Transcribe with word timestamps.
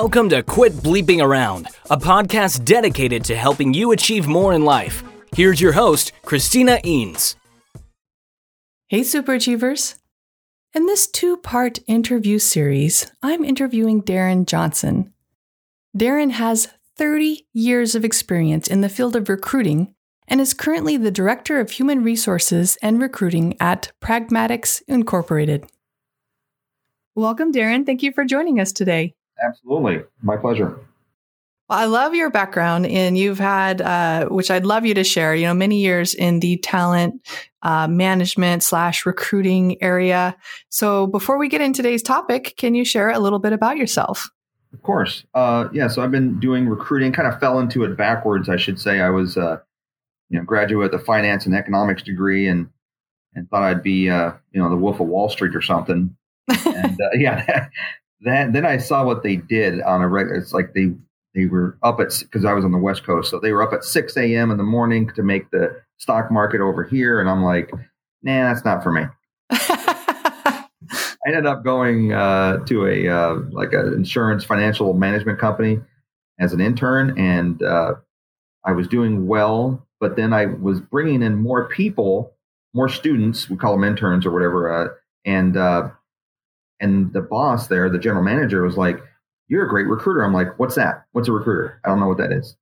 Welcome 0.00 0.28
to 0.28 0.42
Quit 0.42 0.74
Bleeping 0.74 1.24
Around, 1.24 1.68
a 1.88 1.96
podcast 1.96 2.66
dedicated 2.66 3.24
to 3.24 3.34
helping 3.34 3.72
you 3.72 3.92
achieve 3.92 4.26
more 4.26 4.52
in 4.52 4.62
life. 4.62 5.02
Here's 5.34 5.58
your 5.58 5.72
host, 5.72 6.12
Christina 6.22 6.78
Eanes. 6.84 7.34
Hey, 8.88 9.00
Superachievers. 9.00 9.94
In 10.74 10.84
this 10.84 11.06
two 11.06 11.38
part 11.38 11.78
interview 11.86 12.38
series, 12.38 13.10
I'm 13.22 13.42
interviewing 13.42 14.02
Darren 14.02 14.44
Johnson. 14.44 15.14
Darren 15.96 16.32
has 16.32 16.68
30 16.98 17.46
years 17.54 17.94
of 17.94 18.04
experience 18.04 18.68
in 18.68 18.82
the 18.82 18.90
field 18.90 19.16
of 19.16 19.30
recruiting 19.30 19.94
and 20.28 20.42
is 20.42 20.52
currently 20.52 20.98
the 20.98 21.10
Director 21.10 21.58
of 21.58 21.70
Human 21.70 22.04
Resources 22.04 22.76
and 22.82 23.00
Recruiting 23.00 23.56
at 23.60 23.92
Pragmatics 24.02 24.82
Incorporated. 24.88 25.64
Welcome, 27.14 27.50
Darren. 27.50 27.86
Thank 27.86 28.02
you 28.02 28.12
for 28.12 28.26
joining 28.26 28.60
us 28.60 28.72
today. 28.72 29.14
Absolutely. 29.42 30.02
My 30.22 30.36
pleasure. 30.36 30.78
Well, 31.68 31.78
I 31.80 31.86
love 31.86 32.14
your 32.14 32.30
background, 32.30 32.86
and 32.86 33.18
you've 33.18 33.40
had, 33.40 33.80
uh, 33.80 34.26
which 34.26 34.52
I'd 34.52 34.64
love 34.64 34.86
you 34.86 34.94
to 34.94 35.02
share. 35.02 35.34
You 35.34 35.46
know, 35.46 35.54
many 35.54 35.80
years 35.80 36.14
in 36.14 36.38
the 36.38 36.58
talent 36.58 37.26
uh, 37.62 37.88
management 37.88 38.62
slash 38.62 39.04
recruiting 39.04 39.82
area. 39.82 40.36
So, 40.68 41.08
before 41.08 41.38
we 41.38 41.48
get 41.48 41.60
into 41.60 41.82
today's 41.82 42.02
topic, 42.02 42.54
can 42.56 42.76
you 42.76 42.84
share 42.84 43.10
a 43.10 43.18
little 43.18 43.40
bit 43.40 43.52
about 43.52 43.76
yourself? 43.78 44.30
Of 44.72 44.82
course. 44.82 45.24
Uh, 45.34 45.68
yeah. 45.72 45.88
So, 45.88 46.02
I've 46.02 46.12
been 46.12 46.38
doing 46.38 46.68
recruiting. 46.68 47.12
Kind 47.12 47.26
of 47.26 47.40
fell 47.40 47.58
into 47.58 47.82
it 47.82 47.96
backwards, 47.96 48.48
I 48.48 48.56
should 48.56 48.78
say. 48.78 49.00
I 49.00 49.10
was, 49.10 49.36
uh, 49.36 49.58
you 50.30 50.38
know, 50.38 50.44
graduate 50.44 50.92
with 50.92 51.00
a 51.00 51.04
finance 51.04 51.46
and 51.46 51.54
economics 51.54 52.04
degree, 52.04 52.46
and 52.46 52.68
and 53.34 53.50
thought 53.50 53.64
I'd 53.64 53.82
be, 53.82 54.08
uh, 54.08 54.32
you 54.52 54.62
know, 54.62 54.70
the 54.70 54.76
Wolf 54.76 55.00
of 55.00 55.08
Wall 55.08 55.28
Street 55.28 55.56
or 55.56 55.62
something. 55.62 56.16
and 56.48 57.00
uh, 57.00 57.10
yeah, 57.14 57.68
that 58.22 58.52
then 58.52 58.64
I 58.64 58.78
saw 58.78 59.04
what 59.04 59.22
they 59.22 59.36
did 59.36 59.80
on 59.82 60.02
a 60.02 60.08
regular. 60.08 60.38
It's 60.38 60.52
like 60.52 60.74
they 60.74 60.92
they 61.34 61.46
were 61.46 61.76
up 61.82 62.00
at 62.00 62.18
because 62.20 62.44
I 62.44 62.54
was 62.54 62.64
on 62.64 62.72
the 62.72 62.78
West 62.78 63.04
Coast, 63.04 63.30
so 63.30 63.38
they 63.38 63.52
were 63.52 63.62
up 63.62 63.72
at 63.72 63.84
six 63.84 64.16
a.m. 64.16 64.50
in 64.50 64.56
the 64.56 64.64
morning 64.64 65.10
to 65.14 65.22
make 65.22 65.50
the 65.50 65.80
stock 65.98 66.30
market 66.30 66.60
over 66.60 66.84
here, 66.84 67.20
and 67.20 67.28
I'm 67.28 67.42
like, 67.42 67.70
nah, 68.22 68.52
that's 68.52 68.64
not 68.64 68.82
for 68.82 68.90
me. 68.90 69.02
I 69.50 71.28
ended 71.28 71.46
up 71.46 71.64
going 71.64 72.12
uh, 72.12 72.64
to 72.66 72.86
a 72.86 73.08
uh, 73.08 73.34
like 73.50 73.72
an 73.72 73.92
insurance 73.92 74.44
financial 74.44 74.94
management 74.94 75.38
company 75.38 75.80
as 76.38 76.52
an 76.52 76.60
intern, 76.60 77.18
and 77.18 77.62
uh, 77.62 77.94
I 78.64 78.72
was 78.72 78.88
doing 78.88 79.26
well. 79.26 79.86
But 80.00 80.16
then 80.16 80.32
I 80.32 80.46
was 80.46 80.80
bringing 80.80 81.22
in 81.22 81.36
more 81.36 81.68
people, 81.68 82.32
more 82.74 82.88
students. 82.88 83.50
We 83.50 83.56
call 83.56 83.72
them 83.72 83.84
interns 83.84 84.24
or 84.24 84.30
whatever, 84.30 84.72
uh, 84.72 84.88
and 85.24 85.56
uh, 85.56 85.90
and 86.80 87.12
the 87.12 87.22
boss 87.22 87.68
there, 87.68 87.88
the 87.88 87.98
general 87.98 88.24
manager, 88.24 88.62
was 88.62 88.76
like, 88.76 89.02
You're 89.48 89.66
a 89.66 89.68
great 89.68 89.86
recruiter. 89.86 90.24
I'm 90.24 90.34
like, 90.34 90.58
What's 90.58 90.74
that? 90.74 91.04
What's 91.12 91.28
a 91.28 91.32
recruiter? 91.32 91.80
I 91.84 91.88
don't 91.88 92.00
know 92.00 92.08
what 92.08 92.18
that 92.18 92.32
is. 92.32 92.56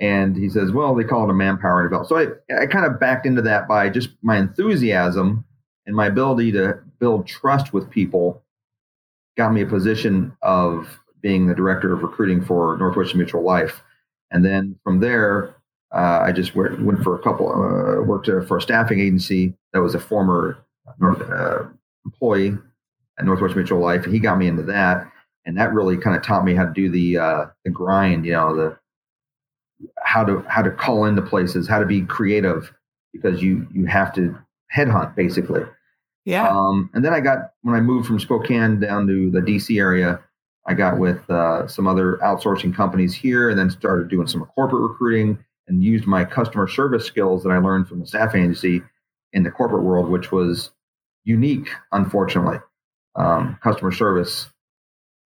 And 0.00 0.36
he 0.36 0.48
says, 0.48 0.72
Well, 0.72 0.94
they 0.94 1.04
call 1.04 1.24
it 1.24 1.30
a 1.30 1.34
manpower 1.34 1.82
development. 1.82 2.08
So 2.08 2.16
I, 2.54 2.62
I 2.62 2.66
kind 2.66 2.86
of 2.86 2.98
backed 2.98 3.26
into 3.26 3.42
that 3.42 3.68
by 3.68 3.88
just 3.88 4.10
my 4.22 4.38
enthusiasm 4.38 5.44
and 5.86 5.94
my 5.94 6.06
ability 6.06 6.52
to 6.52 6.78
build 6.98 7.26
trust 7.26 7.72
with 7.72 7.90
people 7.90 8.42
got 9.36 9.52
me 9.52 9.62
a 9.62 9.66
position 9.66 10.36
of 10.42 11.00
being 11.20 11.46
the 11.46 11.54
director 11.54 11.92
of 11.92 12.02
recruiting 12.02 12.44
for 12.44 12.76
Northwestern 12.78 13.18
Mutual 13.18 13.42
Life. 13.42 13.82
And 14.30 14.44
then 14.44 14.78
from 14.84 15.00
there, 15.00 15.54
uh, 15.92 16.20
I 16.22 16.32
just 16.32 16.54
went, 16.54 16.82
went, 16.82 17.02
for 17.02 17.14
a 17.14 17.22
couple, 17.22 17.48
uh, 17.50 18.02
worked 18.02 18.26
for 18.48 18.56
a 18.56 18.60
staffing 18.60 19.00
agency 19.00 19.54
that 19.72 19.80
was 19.80 19.94
a 19.94 20.00
former 20.00 20.58
uh, 21.02 21.64
employee 22.04 22.58
at 23.18 23.24
Northwest 23.24 23.56
Mutual 23.56 23.80
Life. 23.80 24.04
He 24.04 24.18
got 24.18 24.38
me 24.38 24.46
into 24.48 24.62
that, 24.64 25.10
and 25.46 25.56
that 25.58 25.72
really 25.72 25.96
kind 25.96 26.16
of 26.16 26.22
taught 26.22 26.44
me 26.44 26.54
how 26.54 26.64
to 26.64 26.72
do 26.72 26.88
the 26.88 27.18
uh, 27.18 27.46
the 27.64 27.70
grind. 27.70 28.26
You 28.26 28.32
know, 28.32 28.56
the 28.56 28.78
how 30.02 30.24
to 30.24 30.40
how 30.48 30.62
to 30.62 30.70
call 30.70 31.04
into 31.04 31.22
places, 31.22 31.68
how 31.68 31.78
to 31.78 31.86
be 31.86 32.02
creative, 32.02 32.72
because 33.12 33.42
you 33.42 33.66
you 33.72 33.86
have 33.86 34.12
to 34.14 34.36
headhunt 34.74 35.14
basically. 35.14 35.62
Yeah. 36.24 36.48
Um, 36.48 36.90
and 36.94 37.04
then 37.04 37.12
I 37.12 37.20
got 37.20 37.52
when 37.62 37.74
I 37.74 37.80
moved 37.80 38.06
from 38.06 38.18
Spokane 38.18 38.80
down 38.80 39.06
to 39.06 39.30
the 39.30 39.40
DC 39.40 39.78
area, 39.78 40.20
I 40.66 40.74
got 40.74 40.98
with 40.98 41.28
uh, 41.28 41.68
some 41.68 41.86
other 41.86 42.18
outsourcing 42.22 42.74
companies 42.74 43.14
here, 43.14 43.50
and 43.50 43.58
then 43.58 43.70
started 43.70 44.08
doing 44.08 44.26
some 44.26 44.44
corporate 44.46 44.82
recruiting 44.82 45.38
and 45.66 45.82
used 45.82 46.06
my 46.06 46.24
customer 46.24 46.68
service 46.68 47.06
skills 47.06 47.42
that 47.42 47.50
I 47.50 47.58
learned 47.58 47.88
from 47.88 48.00
the 48.00 48.06
staffing 48.06 48.42
agency 48.42 48.82
in 49.32 49.42
the 49.42 49.50
corporate 49.50 49.82
world, 49.82 50.08
which 50.10 50.30
was 50.30 50.70
unique, 51.24 51.68
unfortunately 51.92 52.58
um, 53.16 53.58
customer 53.62 53.92
service, 53.92 54.46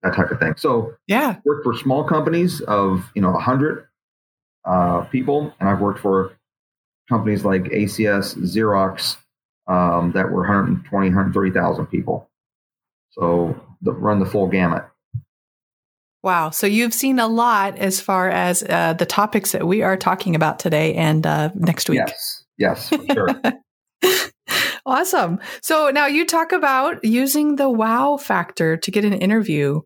that 0.03 0.15
type 0.15 0.31
of 0.31 0.39
thing. 0.39 0.55
So 0.57 0.93
yeah, 1.07 1.37
worked 1.45 1.63
for 1.63 1.75
small 1.75 2.03
companies 2.03 2.61
of 2.61 3.09
you 3.15 3.21
know 3.21 3.33
hundred 3.33 3.87
uh, 4.65 5.01
people, 5.05 5.53
and 5.59 5.69
I've 5.69 5.79
worked 5.79 5.99
for 5.99 6.37
companies 7.09 7.43
like 7.43 7.63
ACS, 7.63 8.37
Xerox, 8.37 9.17
um, 9.67 10.11
that 10.13 10.31
were 10.31 10.41
120, 10.41 11.07
130,000 11.07 11.87
people. 11.87 12.29
So 13.11 13.59
the, 13.81 13.91
run 13.91 14.19
the 14.19 14.25
full 14.25 14.47
gamut. 14.47 14.83
Wow. 16.21 16.49
So 16.49 16.67
you've 16.67 16.93
seen 16.93 17.17
a 17.17 17.27
lot 17.27 17.77
as 17.77 18.01
far 18.01 18.29
as 18.29 18.61
uh, 18.63 18.93
the 18.93 19.05
topics 19.05 19.53
that 19.53 19.65
we 19.65 19.81
are 19.81 19.95
talking 19.95 20.35
about 20.35 20.59
today 20.59 20.93
and 20.95 21.25
uh, 21.25 21.49
next 21.55 21.89
week. 21.89 22.01
Yes. 22.05 22.43
Yes, 22.57 22.93
sure. 23.13 23.29
Awesome. 24.89 25.39
So 25.61 25.91
now 25.91 26.07
you 26.07 26.25
talk 26.25 26.51
about 26.51 27.05
using 27.05 27.57
the 27.57 27.69
wow 27.69 28.17
factor 28.17 28.75
to 28.75 28.89
get 28.89 29.05
an 29.05 29.13
interview. 29.13 29.81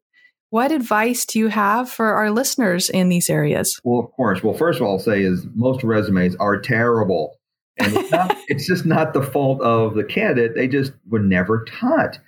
What 0.50 0.72
advice 0.72 1.26
do 1.26 1.40
you 1.40 1.50
have 1.50 1.90
for 1.90 2.14
our 2.14 2.32
listeners 2.32 2.90
in 2.90 3.10
these 3.10 3.30
areas? 3.30 3.82
Well, 3.84 4.00
of 4.00 4.12
course. 4.14 4.42
Well, 4.42 4.54
first 4.54 4.80
of 4.80 4.86
all, 4.86 4.94
I'll 4.94 5.00
say 5.00 5.22
is 5.22 5.46
most 5.56 5.84
resumes 5.84 6.38
are 6.38 6.58
terrible. 6.58 7.38
And 7.78 7.98
it's, 7.98 8.12
not, 8.12 8.38
it's 8.48 8.66
just 8.66 8.86
not 8.86 9.14
the 9.14 9.22
fault 9.22 9.62
of 9.62 9.96
the 9.96 10.06
candidate. 10.06 10.56
They 10.56 10.70
just 10.70 10.94
were 11.10 11.20
never 11.20 11.66
taught. 11.66 12.20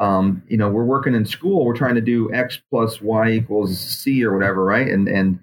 Um, 0.00 0.42
you 0.48 0.56
know, 0.56 0.70
we're 0.70 0.86
working 0.86 1.14
in 1.14 1.26
school. 1.26 1.66
We're 1.66 1.76
trying 1.76 1.96
to 1.96 2.00
do 2.00 2.32
X 2.32 2.58
plus 2.70 3.02
Y 3.02 3.32
equals 3.32 3.78
C 3.78 4.24
or 4.24 4.32
whatever, 4.32 4.64
right? 4.64 4.88
And 4.88 5.06
and 5.06 5.38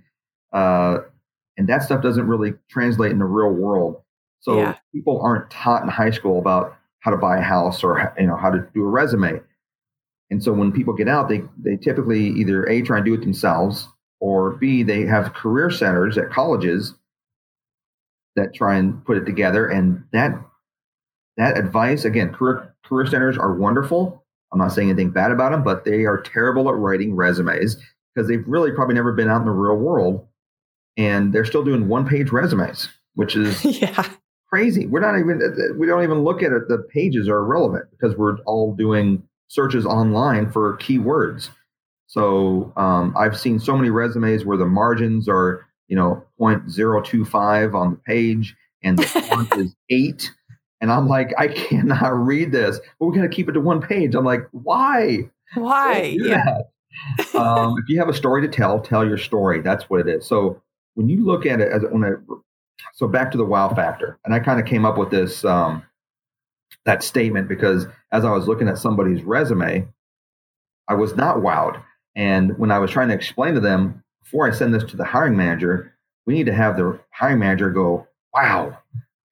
uh, 0.51 1.01
and 1.55 1.69
that 1.69 1.83
stuff 1.83 2.01
doesn't 2.01 2.27
really 2.27 2.55
translate 2.67 3.11
in 3.11 3.19
the 3.19 3.25
real 3.25 3.51
world. 3.51 4.01
So 4.39 4.57
yeah. 4.57 4.75
people 4.93 5.21
aren't 5.21 5.51
taught 5.51 5.83
in 5.83 5.89
high 5.89 6.11
school 6.11 6.39
about 6.39 6.78
how 7.01 7.11
to 7.11 7.17
buy 7.17 7.37
a 7.37 7.41
house 7.41 7.83
or 7.83 8.13
you 8.19 8.27
know 8.27 8.35
how 8.35 8.49
to 8.49 8.67
do 8.73 8.83
a 8.83 8.87
resume. 8.87 9.41
And 10.31 10.43
so 10.43 10.53
when 10.53 10.71
people 10.71 10.93
get 10.93 11.07
out, 11.07 11.29
they 11.29 11.41
they 11.57 11.77
typically 11.77 12.27
either 12.27 12.65
a 12.65 12.81
try 12.81 12.97
and 12.97 13.05
do 13.05 13.13
it 13.13 13.21
themselves, 13.21 13.87
or 14.19 14.51
b 14.51 14.83
they 14.83 15.01
have 15.05 15.33
career 15.33 15.69
centers 15.69 16.17
at 16.17 16.29
colleges 16.29 16.93
that 18.35 18.53
try 18.53 18.77
and 18.77 19.03
put 19.05 19.17
it 19.17 19.25
together. 19.25 19.67
And 19.67 20.03
that 20.13 20.33
that 21.37 21.57
advice 21.57 22.05
again, 22.05 22.33
career 22.33 22.75
career 22.85 23.05
centers 23.07 23.37
are 23.37 23.55
wonderful. 23.55 24.23
I'm 24.51 24.59
not 24.59 24.71
saying 24.71 24.89
anything 24.89 25.11
bad 25.11 25.31
about 25.31 25.51
them, 25.51 25.63
but 25.63 25.85
they 25.85 26.05
are 26.05 26.21
terrible 26.21 26.69
at 26.69 26.75
writing 26.75 27.15
resumes 27.15 27.77
because 28.13 28.27
they've 28.27 28.43
really 28.47 28.71
probably 28.71 28.95
never 28.95 29.13
been 29.13 29.29
out 29.29 29.41
in 29.41 29.45
the 29.45 29.51
real 29.51 29.77
world, 29.77 30.27
and 30.97 31.33
they're 31.33 31.45
still 31.45 31.63
doing 31.63 31.87
one 31.87 32.07
page 32.07 32.31
resumes, 32.31 32.89
which 33.15 33.35
is 33.35 33.63
yeah 33.81 34.09
crazy. 34.49 34.87
We're 34.87 34.99
not 34.99 35.19
even 35.19 35.77
we 35.77 35.87
don't 35.87 36.03
even 36.03 36.23
look 36.23 36.41
at 36.41 36.51
it. 36.51 36.67
The 36.67 36.79
pages 36.93 37.27
are 37.27 37.39
irrelevant 37.39 37.85
because 37.91 38.17
we're 38.17 38.37
all 38.39 38.73
doing 38.73 39.23
searches 39.47 39.85
online 39.85 40.51
for 40.51 40.77
keywords. 40.77 41.49
So 42.07 42.73
um, 42.75 43.15
I've 43.17 43.39
seen 43.39 43.59
so 43.59 43.77
many 43.77 43.89
resumes 43.89 44.45
where 44.45 44.57
the 44.57 44.65
margins 44.65 45.29
are 45.29 45.65
you 45.87 45.95
know 45.95 46.23
0.025 46.39 47.73
on 47.73 47.91
the 47.91 47.97
page 47.97 48.55
and 48.83 48.97
the 48.97 49.03
font 49.29 49.55
is 49.57 49.75
eight. 49.89 50.31
And 50.81 50.91
I'm 50.91 51.07
like, 51.07 51.33
I 51.37 51.49
cannot 51.49 52.17
read 52.17 52.51
this. 52.51 52.79
But 52.99 53.05
we're 53.05 53.13
going 53.13 53.29
to 53.29 53.35
keep 53.35 53.49
it 53.49 53.53
to 53.53 53.59
one 53.59 53.81
page. 53.81 54.15
I'm 54.15 54.23
like, 54.23 54.47
why? 54.51 55.29
Why? 55.55 56.15
Yeah. 56.17 56.59
um, 57.33 57.75
if 57.77 57.89
you 57.89 57.99
have 57.99 58.07
a 58.07 58.13
story 58.13 58.41
to 58.43 58.47
tell, 58.47 58.79
tell 58.79 59.05
your 59.05 59.17
story. 59.17 59.61
That's 59.61 59.89
what 59.89 59.99
it 59.99 60.07
is. 60.07 60.25
So 60.25 60.61
when 60.93 61.09
you 61.09 61.25
look 61.25 61.45
at 61.45 61.59
it 61.59 61.71
as 61.71 61.83
when 61.91 62.05
I 62.05 62.11
so 62.93 63.07
back 63.07 63.31
to 63.31 63.37
the 63.37 63.45
wow 63.45 63.73
factor, 63.73 64.19
and 64.25 64.33
I 64.33 64.39
kind 64.39 64.59
of 64.59 64.65
came 64.65 64.85
up 64.85 64.97
with 64.97 65.09
this 65.09 65.43
um, 65.45 65.83
that 66.85 67.03
statement 67.03 67.47
because 67.47 67.87
as 68.11 68.25
I 68.25 68.31
was 68.31 68.47
looking 68.47 68.67
at 68.67 68.77
somebody's 68.77 69.23
resume, 69.23 69.87
I 70.87 70.95
was 70.95 71.15
not 71.15 71.37
wowed. 71.37 71.81
And 72.15 72.57
when 72.57 72.71
I 72.71 72.79
was 72.79 72.91
trying 72.91 73.09
to 73.09 73.13
explain 73.13 73.53
to 73.53 73.59
them 73.59 74.03
before 74.23 74.47
I 74.47 74.51
send 74.51 74.73
this 74.73 74.83
to 74.85 74.97
the 74.97 75.05
hiring 75.05 75.37
manager, 75.37 75.93
we 76.25 76.33
need 76.33 76.47
to 76.47 76.53
have 76.53 76.77
the 76.77 76.99
hiring 77.11 77.39
manager 77.39 77.69
go, 77.69 78.07
wow. 78.33 78.77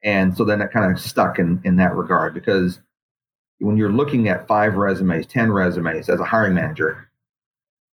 And 0.04 0.38
so 0.38 0.46
then 0.46 0.62
it 0.62 0.72
kind 0.72 0.92
of 0.92 1.00
stuck 1.00 1.40
in, 1.40 1.62
in 1.64 1.76
that 1.78 1.96
regard 1.96 2.34
because 2.34 2.80
when 3.60 3.78
you're 3.78 3.92
looking 3.92 4.30
at 4.30 4.48
five 4.48 4.76
resumes, 4.76 5.26
10 5.28 5.52
resumes 5.52 6.10
as 6.10 6.20
a 6.20 6.26
hiring 6.26 6.54
manager, 6.54 7.10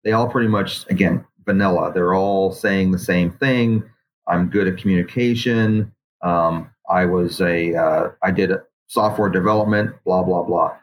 they 0.03 0.13
all 0.13 0.29
pretty 0.29 0.47
much, 0.47 0.85
again, 0.89 1.25
vanilla. 1.45 1.91
They're 1.93 2.13
all 2.13 2.51
saying 2.51 2.91
the 2.91 2.99
same 2.99 3.31
thing. 3.31 3.83
I'm 4.29 4.49
good 4.49 4.67
at 4.67 4.77
communication. 4.77 5.91
Um, 6.21 6.71
I 6.89 7.05
was 7.05 7.41
a 7.41 7.75
uh, 7.75 8.09
I 8.23 8.31
did 8.31 8.51
software 8.87 9.29
development, 9.29 9.95
blah 10.05 10.23
blah 10.23 10.43
blah. 10.43 10.75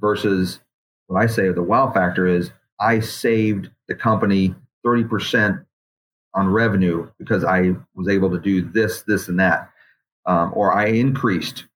Versus 0.00 0.60
what 1.06 1.20
I 1.22 1.26
say 1.26 1.50
the 1.50 1.62
wow 1.62 1.92
factor 1.92 2.26
is 2.26 2.50
I 2.80 3.00
saved 3.00 3.70
the 3.88 3.94
company 3.94 4.54
30% 4.84 5.64
on 6.34 6.48
revenue 6.48 7.08
because 7.18 7.44
I 7.44 7.72
was 7.94 8.08
able 8.08 8.30
to 8.30 8.38
do 8.38 8.62
this, 8.62 9.02
this, 9.02 9.28
and 9.28 9.38
that. 9.38 9.70
Um, 10.26 10.52
or 10.54 10.72
I 10.72 10.86
increased 10.86 11.66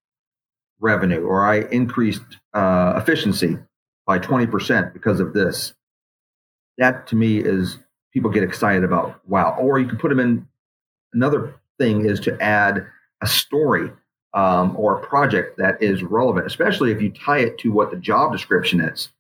revenue, 0.81 1.25
or 1.25 1.47
I 1.47 1.61
increased 1.71 2.23
uh, 2.55 2.95
efficiency 2.97 3.59
by 4.07 4.19
20% 4.19 4.93
because 4.93 5.21
of 5.21 5.33
this. 5.35 5.75
That 6.79 7.07
to 7.09 7.17
me 7.17 7.39
is 7.39 7.79
people 8.13 8.31
get 8.31 8.43
excited 8.43 8.85
about, 8.85 9.21
wow. 9.29 9.57
Or 9.59 9.79
you 9.79 9.87
can 9.87 9.99
put 9.99 10.09
them 10.09 10.21
in 10.21 10.49
another 11.13 11.55
thing 11.79 12.05
is 12.05 12.21
to 12.21 12.41
add 12.41 12.87
a 13.21 13.27
story 13.27 13.91
um, 14.35 14.77
or 14.77 14.99
a 14.99 15.07
project 15.07 15.59
that 15.59 15.83
is 15.83 16.03
relevant, 16.03 16.47
especially 16.47 16.93
if 16.93 17.01
you 17.01 17.11
tie 17.11 17.39
it 17.39 17.59
to 17.59 17.73
what 17.73 17.91
the 17.91 17.97
job 17.97 18.33
description 18.33 18.81
is, 18.81 19.11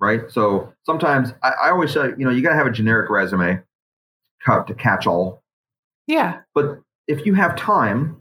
right? 0.00 0.22
So 0.30 0.72
sometimes 0.84 1.32
I, 1.42 1.52
I 1.64 1.70
always 1.70 1.92
say, 1.92 2.08
you 2.16 2.24
know, 2.24 2.30
you 2.30 2.42
got 2.42 2.50
to 2.50 2.56
have 2.56 2.66
a 2.66 2.72
generic 2.72 3.10
resume 3.10 3.62
to 4.46 4.74
catch 4.74 5.06
all. 5.06 5.42
Yeah. 6.06 6.40
But 6.54 6.80
if 7.06 7.26
you 7.26 7.34
have 7.34 7.56
time 7.56 8.20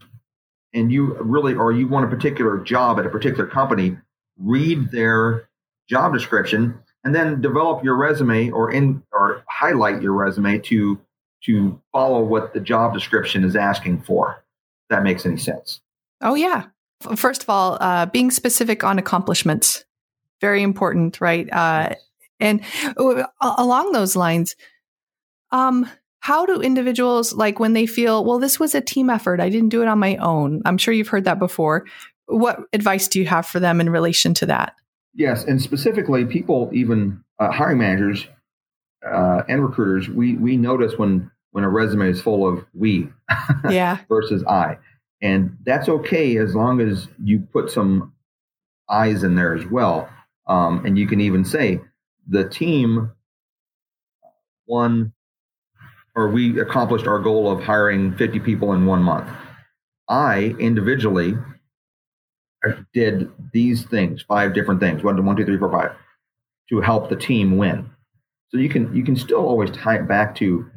and 0.74 0.92
you 0.92 1.16
really, 1.22 1.54
or 1.54 1.72
you 1.72 1.88
want 1.88 2.06
a 2.06 2.10
particular 2.10 2.58
job 2.60 3.00
at 3.00 3.06
a 3.06 3.10
particular 3.10 3.48
company, 3.48 3.98
read 4.38 4.92
their 4.92 5.50
job 5.90 6.13
description 6.13 6.78
and 7.04 7.16
then 7.16 7.42
develop 7.42 7.84
your 7.84 7.96
resume 7.96 8.50
or 8.52 8.72
in 8.72 9.02
or 9.13 9.44
highlight 9.48 10.02
your 10.02 10.12
resume 10.12 10.60
to 10.60 11.00
to 11.45 11.80
follow 11.92 12.24
what 12.24 12.54
the 12.54 12.60
job 12.60 12.94
description 12.94 13.44
is 13.44 13.56
asking 13.56 14.01
for. 14.01 14.44
that 14.89 15.04
makes 15.04 15.25
any 15.25 15.38
sense. 15.38 15.81
Oh 16.22 16.36
yeah. 16.36 16.68
First 17.16 17.44
of 17.44 17.50
all, 17.50 17.78
uh, 17.80 18.06
being 18.07 18.31
specific 18.31 18.84
on 18.84 18.98
accomplishments, 18.98 19.86
very 20.42 20.63
important, 20.63 21.22
right? 21.22 21.48
Uh, 21.51 21.94
and 22.39 22.62
uh, 22.98 23.24
along 23.42 23.92
those 23.92 24.16
lines, 24.16 24.56
um, 25.51 25.89
how 26.19 26.45
do 26.45 26.62
individuals 26.62 27.34
like 27.34 27.60
when 27.60 27.74
they 27.74 27.86
feel, 27.86 28.25
well, 28.25 28.39
this 28.39 28.60
was 28.60 28.74
a 28.75 28.81
team 28.81 29.10
effort, 29.10 29.39
I 29.39 29.50
didn't 29.50 29.69
do 29.69 29.81
it 29.81 29.88
on 29.88 30.00
my 30.00 30.16
own? 30.18 30.62
I'm 30.66 30.78
sure 30.78 30.94
you've 30.94 31.07
heard 31.07 31.25
that 31.25 31.39
before. 31.39 31.86
What 32.25 32.60
advice 32.74 33.07
do 33.07 33.19
you 33.19 33.25
have 33.28 33.45
for 33.45 33.60
them 33.60 33.80
in 33.80 33.89
relation 33.89 34.34
to 34.36 34.45
that? 34.48 34.74
Yes, 35.13 35.44
and 35.44 35.62
specifically, 35.62 36.25
people, 36.25 36.69
even 36.74 37.24
uh, 37.39 37.51
hiring 37.51 37.78
managers 37.78 38.28
uh, 39.06 39.44
and 39.48 39.64
recruiters, 39.64 40.10
we 40.10 40.36
we 40.36 40.58
notice 40.58 40.94
when 40.98 41.32
when 41.52 41.64
a 41.64 41.70
resume 41.70 42.10
is 42.10 42.22
full 42.22 42.48
of 42.48 42.66
we, 42.74 43.10
yeah, 43.70 44.00
versus 44.10 44.44
I, 44.46 44.78
and 45.22 45.58
that's 45.66 45.90
okay 45.90 46.38
as 46.38 46.56
long 46.56 46.82
as 46.82 47.08
you 47.24 47.40
put 47.40 47.72
some 47.72 48.14
eyes 48.90 49.24
in 49.24 49.36
there 49.36 49.54
as 49.56 49.66
well. 49.66 50.10
Um, 50.48 50.86
and 50.86 50.98
you 50.98 51.08
can 51.08 51.20
even 51.20 51.44
say 51.44 51.82
the 52.28 52.48
team 52.48 53.12
won 54.66 55.14
or 56.18 56.30
we 56.30 56.60
accomplished 56.60 57.06
our 57.06 57.20
goal 57.20 57.50
of 57.52 57.64
hiring 57.64 58.18
50 58.18 58.40
people 58.40 58.74
in 58.74 58.88
one 58.88 59.04
month. 59.04 59.30
I 60.10 60.56
individually 60.60 61.36
did 62.92 63.32
these 63.54 63.86
things, 63.86 64.24
five 64.24 64.56
different 64.56 64.80
things, 64.80 65.04
one, 65.04 65.24
one, 65.24 65.36
two, 65.36 65.46
three, 65.46 65.60
four, 65.60 65.72
five, 65.72 65.92
to 66.70 66.82
help 66.82 67.10
the 67.10 67.16
team 67.16 67.58
win. 67.58 67.92
So 68.50 68.58
you 68.58 68.70
can 68.70 68.94
you 68.96 69.04
can 69.04 69.16
still 69.16 69.46
always 69.46 69.72
tie 69.72 69.96
it 69.96 70.08
back 70.08 70.36
to 70.36 70.70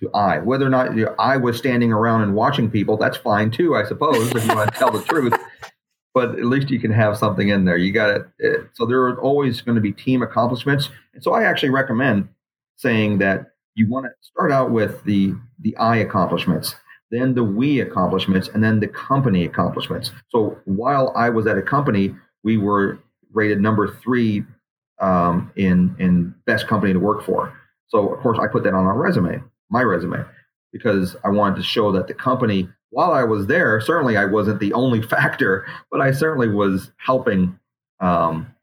to 0.00 0.10
I. 0.12 0.38
Whether 0.38 0.66
or 0.66 0.70
not 0.70 0.96
you 0.96 1.06
know, 1.06 1.14
I 1.18 1.36
was 1.36 1.56
standing 1.56 1.92
around 1.92 2.22
and 2.22 2.34
watching 2.34 2.70
people, 2.70 2.96
that's 2.96 3.16
fine 3.16 3.50
too, 3.50 3.76
I 3.76 3.84
suppose, 3.84 4.34
if 4.34 4.46
you 4.46 4.54
want 4.54 4.72
to 4.72 4.78
tell 4.78 4.90
the 4.90 5.02
truth. 5.04 5.34
But 6.12 6.30
at 6.30 6.44
least 6.44 6.70
you 6.70 6.80
can 6.80 6.90
have 6.90 7.16
something 7.16 7.48
in 7.48 7.64
there. 7.64 7.76
You 7.76 7.92
got 7.92 8.10
it. 8.10 8.22
Eh, 8.42 8.64
so 8.72 8.84
there 8.84 9.02
are 9.02 9.20
always 9.20 9.60
going 9.60 9.76
to 9.76 9.80
be 9.80 9.92
team 9.92 10.22
accomplishments. 10.22 10.90
And 11.14 11.22
so 11.22 11.32
I 11.32 11.44
actually 11.44 11.70
recommend 11.70 12.28
saying 12.76 13.18
that 13.18 13.52
you 13.74 13.88
want 13.88 14.06
to 14.06 14.10
start 14.20 14.50
out 14.50 14.70
with 14.70 15.04
the 15.04 15.34
the 15.60 15.76
I 15.76 15.96
accomplishments, 15.98 16.74
then 17.10 17.34
the 17.34 17.44
we 17.44 17.80
accomplishments, 17.80 18.48
and 18.48 18.64
then 18.64 18.80
the 18.80 18.88
company 18.88 19.44
accomplishments. 19.44 20.10
So 20.28 20.58
while 20.64 21.12
I 21.16 21.30
was 21.30 21.46
at 21.46 21.58
a 21.58 21.62
company, 21.62 22.14
we 22.42 22.56
were 22.56 22.98
rated 23.32 23.60
number 23.60 23.88
three 24.02 24.44
um, 25.00 25.52
in 25.56 25.96
in 25.98 26.34
best 26.46 26.66
company 26.66 26.92
to 26.92 27.00
work 27.00 27.24
for. 27.24 27.52
So 27.88 28.12
of 28.12 28.20
course 28.20 28.38
I 28.40 28.46
put 28.46 28.64
that 28.64 28.74
on 28.74 28.86
our 28.86 28.96
resume, 28.96 29.42
my 29.70 29.82
resume, 29.82 30.24
because 30.72 31.16
I 31.24 31.30
wanted 31.30 31.56
to 31.56 31.62
show 31.62 31.92
that 31.92 32.06
the 32.06 32.14
company, 32.14 32.68
while 32.90 33.12
I 33.12 33.24
was 33.24 33.46
there, 33.46 33.80
certainly 33.80 34.16
I 34.16 34.26
wasn't 34.26 34.60
the 34.60 34.72
only 34.72 35.02
factor, 35.16 35.66
but 35.90 36.00
I 36.00 36.12
certainly 36.12 36.48
was 36.48 36.92
helping 36.98 37.58
um, 38.00 38.54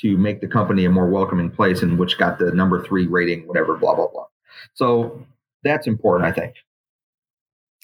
to 0.00 0.16
make 0.16 0.40
the 0.40 0.48
company 0.48 0.84
a 0.84 0.90
more 0.90 1.08
welcoming 1.08 1.50
place, 1.50 1.82
and 1.82 1.98
which 1.98 2.18
got 2.18 2.38
the 2.38 2.52
number 2.52 2.84
three 2.84 3.06
rating, 3.06 3.46
whatever, 3.46 3.76
blah 3.76 3.94
blah 3.94 4.08
blah. 4.08 4.26
So 4.74 5.24
that's 5.62 5.86
important, 5.86 6.28
I 6.28 6.32
think. 6.32 6.54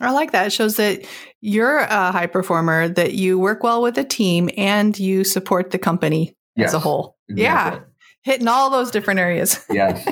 I 0.00 0.10
like 0.10 0.32
that. 0.32 0.48
It 0.48 0.52
shows 0.52 0.76
that 0.76 1.06
you're 1.40 1.78
a 1.78 2.10
high 2.10 2.26
performer, 2.26 2.88
that 2.88 3.14
you 3.14 3.38
work 3.38 3.62
well 3.62 3.82
with 3.82 3.96
a 3.98 4.04
team, 4.04 4.50
and 4.56 4.98
you 4.98 5.22
support 5.22 5.70
the 5.70 5.78
company 5.78 6.34
yes, 6.56 6.68
as 6.68 6.74
a 6.74 6.78
whole. 6.80 7.16
Yeah. 7.36 7.80
Hitting 8.22 8.48
all 8.48 8.70
those 8.70 8.90
different 8.90 9.20
areas. 9.20 9.64
Yes. 9.70 10.06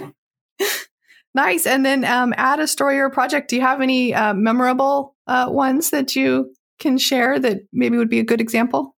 nice. 1.35 1.67
And 1.67 1.87
then 1.87 2.05
um, 2.05 2.35
add 2.37 2.61
a 2.61 2.67
story 2.67 2.99
or 2.99 3.07
a 3.07 3.11
project. 3.11 3.51
Do 3.51 3.57
you 3.57 3.63
have 3.63 3.81
any 3.81 4.13
uh, 4.13 4.35
memorable 4.35 5.15
uh, 5.27 5.47
ones 5.49 5.91
that 5.91 6.17
you 6.17 6.53
can 6.79 6.99
share 6.99 7.39
that 7.39 7.61
maybe 7.73 7.97
would 7.97 8.11
be 8.11 8.19
a 8.19 8.25
good 8.25 8.41
example? 8.41 8.97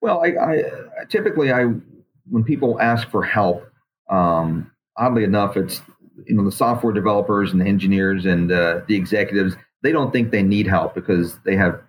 Well, 0.00 0.24
I, 0.24 0.28
I 0.28 0.62
typically 1.08 1.52
I 1.52 1.64
when 2.28 2.44
people 2.44 2.80
ask 2.80 3.10
for 3.10 3.22
help, 3.22 3.66
um, 4.08 4.70
oddly 4.96 5.24
enough, 5.24 5.56
it's 5.56 5.82
you 6.26 6.34
know 6.34 6.44
the 6.44 6.52
software 6.52 6.92
developers 6.92 7.52
and 7.52 7.60
the 7.60 7.66
engineers 7.66 8.26
and 8.26 8.50
uh, 8.50 8.80
the 8.86 8.96
executives 8.96 9.56
they 9.82 9.92
don't 9.92 10.12
think 10.12 10.30
they 10.30 10.42
need 10.42 10.66
help 10.66 10.94
because 10.94 11.38
they 11.44 11.56
have 11.56 11.80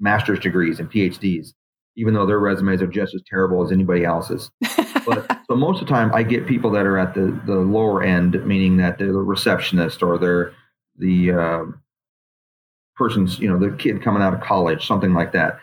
master's 0.00 0.40
degrees 0.40 0.80
and 0.80 0.90
phds 0.90 1.52
even 1.98 2.14
though 2.14 2.26
their 2.26 2.38
resumes 2.38 2.80
are 2.80 2.86
just 2.86 3.14
as 3.14 3.22
terrible 3.28 3.64
as 3.64 3.72
anybody 3.72 4.04
else's 4.04 4.50
but 5.06 5.26
so 5.46 5.54
most 5.54 5.80
of 5.80 5.86
the 5.86 5.92
time 5.92 6.12
i 6.14 6.22
get 6.22 6.46
people 6.46 6.70
that 6.70 6.86
are 6.86 6.98
at 6.98 7.14
the, 7.14 7.38
the 7.46 7.56
lower 7.56 8.02
end 8.02 8.42
meaning 8.46 8.76
that 8.76 8.98
they're 8.98 9.12
the 9.12 9.18
receptionist 9.18 10.02
or 10.02 10.18
they're 10.18 10.52
the 10.96 11.32
uh, 11.32 11.64
person's 12.96 13.38
you 13.38 13.48
know 13.48 13.58
the 13.58 13.76
kid 13.76 14.02
coming 14.02 14.22
out 14.22 14.34
of 14.34 14.40
college 14.40 14.86
something 14.86 15.12
like 15.12 15.32
that 15.32 15.58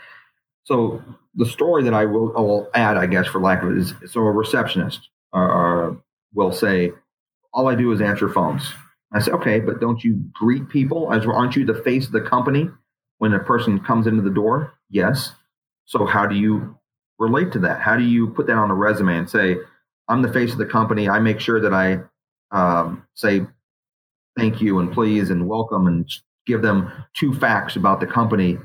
so 0.63 1.01
the 1.36 1.45
story 1.45 1.83
that 1.83 1.93
i 1.93 2.05
will, 2.05 2.36
I 2.38 2.41
will 2.41 2.69
add 2.74 2.98
i 2.98 3.05
guess 3.05 3.27
for 3.27 3.41
lack 3.41 3.63
of 3.63 3.71
it 3.71 3.77
is 3.77 3.93
so 4.07 4.21
a 4.21 4.31
receptionist 4.31 5.09
uh, 5.33 5.91
will 6.33 6.51
say 6.51 6.91
all 7.55 7.67
I 7.69 7.75
do 7.75 7.91
is 7.91 8.01
answer 8.01 8.29
phones. 8.29 8.71
I 9.13 9.21
say, 9.21 9.31
okay, 9.31 9.59
but 9.62 9.79
don't 9.79 10.03
you 10.03 10.21
greet 10.33 10.67
people? 10.69 11.12
As 11.12 11.25
aren't 11.25 11.55
you 11.55 11.65
the 11.65 11.81
face 11.81 12.05
of 12.05 12.12
the 12.12 12.21
company 12.21 12.69
when 13.17 13.33
a 13.33 13.39
person 13.39 13.79
comes 13.79 14.05
into 14.05 14.21
the 14.21 14.29
door? 14.29 14.74
Yes. 14.89 15.31
So 15.85 16.05
how 16.05 16.25
do 16.25 16.35
you 16.35 16.77
relate 17.19 17.51
to 17.53 17.59
that? 17.59 17.81
How 17.81 17.95
do 17.97 18.03
you 18.03 18.29
put 18.29 18.47
that 18.47 18.57
on 18.57 18.71
a 18.71 18.75
resume 18.75 19.17
and 19.17 19.29
say, 19.29 19.57
I'm 20.07 20.21
the 20.21 20.31
face 20.31 20.51
of 20.51 20.57
the 20.57 20.65
company. 20.65 21.09
I 21.09 21.19
make 21.19 21.39
sure 21.39 21.59
that 21.61 21.73
I 21.73 21.99
um, 22.51 23.05
say 23.15 23.45
thank 24.37 24.61
you 24.61 24.79
and 24.79 24.91
please 24.91 25.29
and 25.29 25.47
welcome 25.47 25.87
and 25.87 26.07
give 26.45 26.61
them 26.61 26.91
two 27.15 27.33
facts 27.33 27.75
about 27.75 27.99
the 27.99 28.07
company. 28.07 28.57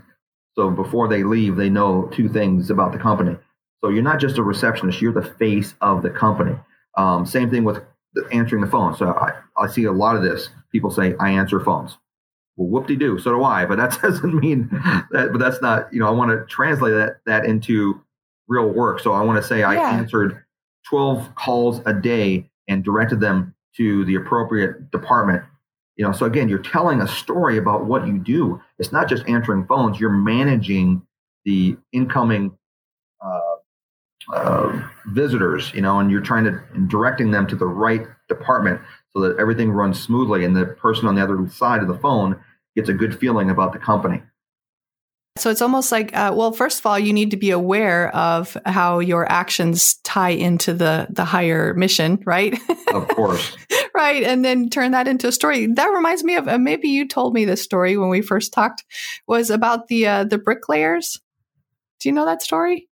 So 0.54 0.70
before 0.70 1.08
they 1.08 1.22
leave, 1.22 1.56
they 1.56 1.70
know 1.70 2.10
two 2.12 2.28
things 2.28 2.70
about 2.70 2.92
the 2.92 2.98
company. 2.98 3.36
So 3.82 3.88
you're 3.88 4.02
not 4.02 4.20
just 4.20 4.36
a 4.36 4.42
receptionist; 4.42 5.00
you're 5.00 5.12
the 5.12 5.22
face 5.22 5.74
of 5.80 6.02
the 6.02 6.10
company. 6.10 6.56
Um, 6.96 7.24
same 7.24 7.50
thing 7.50 7.64
with 7.64 7.82
answering 8.32 8.60
the 8.60 8.70
phone. 8.70 8.94
So 8.96 9.08
I, 9.08 9.32
I 9.56 9.68
see 9.68 9.84
a 9.84 9.92
lot 9.92 10.16
of 10.16 10.22
this. 10.22 10.50
People 10.72 10.90
say, 10.90 11.14
I 11.18 11.30
answer 11.30 11.60
phones. 11.60 11.96
Well, 12.60 12.68
whoop 12.68 12.88
de 12.88 12.94
doo, 12.94 13.18
so 13.18 13.30
do 13.30 13.42
I. 13.42 13.64
But 13.64 13.78
that 13.78 13.98
doesn't 14.02 14.34
mean 14.34 14.68
that, 15.12 15.30
but 15.32 15.38
that's 15.38 15.62
not, 15.62 15.90
you 15.92 15.98
know, 15.98 16.06
I 16.06 16.10
want 16.10 16.30
to 16.30 16.44
translate 16.44 16.92
that, 16.92 17.20
that 17.24 17.46
into 17.46 18.02
real 18.48 18.68
work. 18.68 19.00
So 19.00 19.14
I 19.14 19.22
want 19.22 19.40
to 19.40 19.48
say 19.48 19.62
I 19.62 19.74
yeah. 19.74 19.92
answered 19.92 20.44
12 20.86 21.34
calls 21.36 21.80
a 21.86 21.94
day 21.94 22.50
and 22.68 22.84
directed 22.84 23.18
them 23.20 23.54
to 23.78 24.04
the 24.04 24.16
appropriate 24.16 24.90
department. 24.90 25.42
You 25.96 26.04
know, 26.04 26.12
so 26.12 26.26
again, 26.26 26.50
you're 26.50 26.58
telling 26.58 27.00
a 27.00 27.08
story 27.08 27.56
about 27.56 27.86
what 27.86 28.06
you 28.06 28.18
do. 28.18 28.60
It's 28.78 28.92
not 28.92 29.08
just 29.08 29.26
answering 29.26 29.66
phones, 29.66 29.98
you're 29.98 30.10
managing 30.10 31.00
the 31.46 31.78
incoming 31.92 32.58
uh, 33.24 34.34
uh, 34.34 34.88
visitors, 35.06 35.72
you 35.72 35.80
know, 35.80 35.98
and 35.98 36.10
you're 36.10 36.20
trying 36.20 36.44
to 36.44 36.60
directing 36.88 37.30
them 37.30 37.46
to 37.46 37.56
the 37.56 37.66
right 37.66 38.06
department 38.28 38.82
so 39.14 39.20
that 39.20 39.38
everything 39.38 39.70
runs 39.70 39.98
smoothly 39.98 40.44
and 40.44 40.54
the 40.54 40.66
person 40.66 41.08
on 41.08 41.14
the 41.14 41.22
other 41.22 41.48
side 41.48 41.80
of 41.80 41.88
the 41.88 41.98
phone 41.98 42.38
gets 42.76 42.88
a 42.88 42.94
good 42.94 43.18
feeling 43.18 43.50
about 43.50 43.72
the 43.72 43.78
company. 43.78 44.22
So 45.36 45.48
it's 45.48 45.62
almost 45.62 45.90
like, 45.92 46.14
uh, 46.14 46.32
well, 46.34 46.52
first 46.52 46.80
of 46.80 46.86
all, 46.86 46.98
you 46.98 47.12
need 47.12 47.30
to 47.30 47.36
be 47.36 47.50
aware 47.50 48.14
of 48.14 48.56
how 48.66 48.98
your 48.98 49.30
actions 49.30 49.94
tie 50.02 50.30
into 50.30 50.74
the 50.74 51.06
the 51.08 51.24
higher 51.24 51.74
mission, 51.74 52.22
right? 52.26 52.58
Of 52.90 53.06
course. 53.06 53.56
right, 53.94 54.24
and 54.24 54.44
then 54.44 54.68
turn 54.68 54.90
that 54.90 55.06
into 55.06 55.28
a 55.28 55.32
story. 55.32 55.66
That 55.66 55.86
reminds 55.86 56.24
me 56.24 56.34
of 56.34 56.48
uh, 56.48 56.58
maybe 56.58 56.88
you 56.88 57.06
told 57.06 57.34
me 57.34 57.44
this 57.44 57.62
story 57.62 57.96
when 57.96 58.08
we 58.08 58.20
first 58.20 58.52
talked 58.52 58.84
was 59.28 59.48
about 59.48 59.86
the 59.86 60.08
uh, 60.08 60.24
the 60.24 60.38
bricklayers. 60.38 61.20
Do 62.00 62.08
you 62.08 62.12
know 62.12 62.24
that 62.24 62.42
story? 62.42 62.89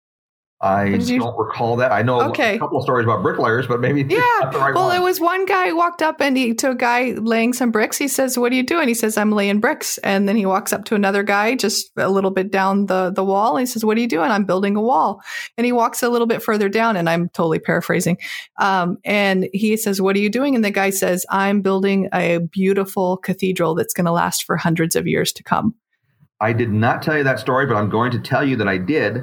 I 0.61 0.87
you- 0.87 1.21
don't 1.21 1.39
recall 1.39 1.77
that. 1.77 1.93
I 1.93 2.03
know 2.03 2.21
Okay. 2.31 2.57
a 2.57 2.59
couple 2.59 2.79
of 2.79 2.83
stories 2.83 3.05
about 3.05 3.23
bricklayers, 3.23 3.69
but 3.69 3.81
maybe 3.81 4.03
Yeah. 4.03 4.19
not 4.41 4.51
the 4.53 4.59
right 4.59 4.75
well, 4.75 4.89
one. 4.89 4.97
it 4.97 5.03
was 5.03 5.21
one 5.21 5.45
guy 5.47 5.73
walked 5.73 6.03
up 6.03 6.21
and 6.21 6.37
he 6.37 6.53
to 6.55 6.71
a 6.71 6.75
guy 6.75 7.13
laying 7.17 7.53
some 7.53 7.71
bricks. 7.71 7.97
He 7.97 8.09
says, 8.09 8.37
"What 8.37 8.51
are 8.51 8.57
you 8.57 8.65
doing?" 8.65 8.89
He 8.89 8.95
says, 8.95 9.17
"I'm 9.17 9.31
laying 9.31 9.61
bricks." 9.61 9.99
And 9.99 10.29
then 10.29 10.35
he 10.35 10.47
walks 10.47 10.73
up 10.73 10.85
to 10.87 10.97
another 10.97 11.23
guy 11.23 11.55
just 11.55 11.93
a 11.97 12.09
little 12.11 12.33
bit 12.33 12.51
down 12.51 12.87
the 12.87 13.13
the 13.15 13.23
wall. 13.23 13.57
And 13.57 13.61
he 13.61 13.67
says, 13.67 13.85
"What 13.85 13.97
are 13.97 14.01
you 14.01 14.09
doing?" 14.09 14.33
"I'm 14.33 14.45
building 14.45 14.75
a 14.75 14.83
wall." 14.83 15.23
And 15.57 15.65
he 15.65 15.71
walks 15.71 16.03
a 16.03 16.09
little 16.09 16.27
bit 16.27 16.43
further 16.43 16.69
down, 16.69 16.97
and 16.97 17.09
I'm 17.09 17.29
totally 17.29 17.61
paraphrasing. 17.61 18.19
Um, 18.59 18.99
and 19.05 19.49
he 19.53 19.77
says, 19.77 20.03
"What 20.03 20.17
are 20.17 20.21
you 20.21 20.29
doing?" 20.31 20.57
And 20.57 20.65
the 20.65 20.73
guy 20.73 20.91
says, 20.91 21.25
"I'm 21.31 21.61
building 21.61 22.09
a 22.13 22.39
beautiful 22.39 23.19
cathedral 23.19 23.77
that's 23.77 23.95
going 23.95 24.07
to 24.07 24.13
last 24.13 24.43
for 24.45 24.57
hundreds 24.57 24.97
of 24.97 25.07
years 25.07 25.33
to 25.35 25.45
come." 25.45 25.75
I 26.41 26.53
did 26.53 26.73
not 26.73 27.01
tell 27.03 27.17
you 27.17 27.23
that 27.25 27.39
story, 27.39 27.67
but 27.67 27.77
I'm 27.77 27.91
going 27.91 28.11
to 28.11 28.19
tell 28.19 28.45
you 28.45 28.57
that 28.57 28.69
I 28.69 28.79
did 28.79 29.23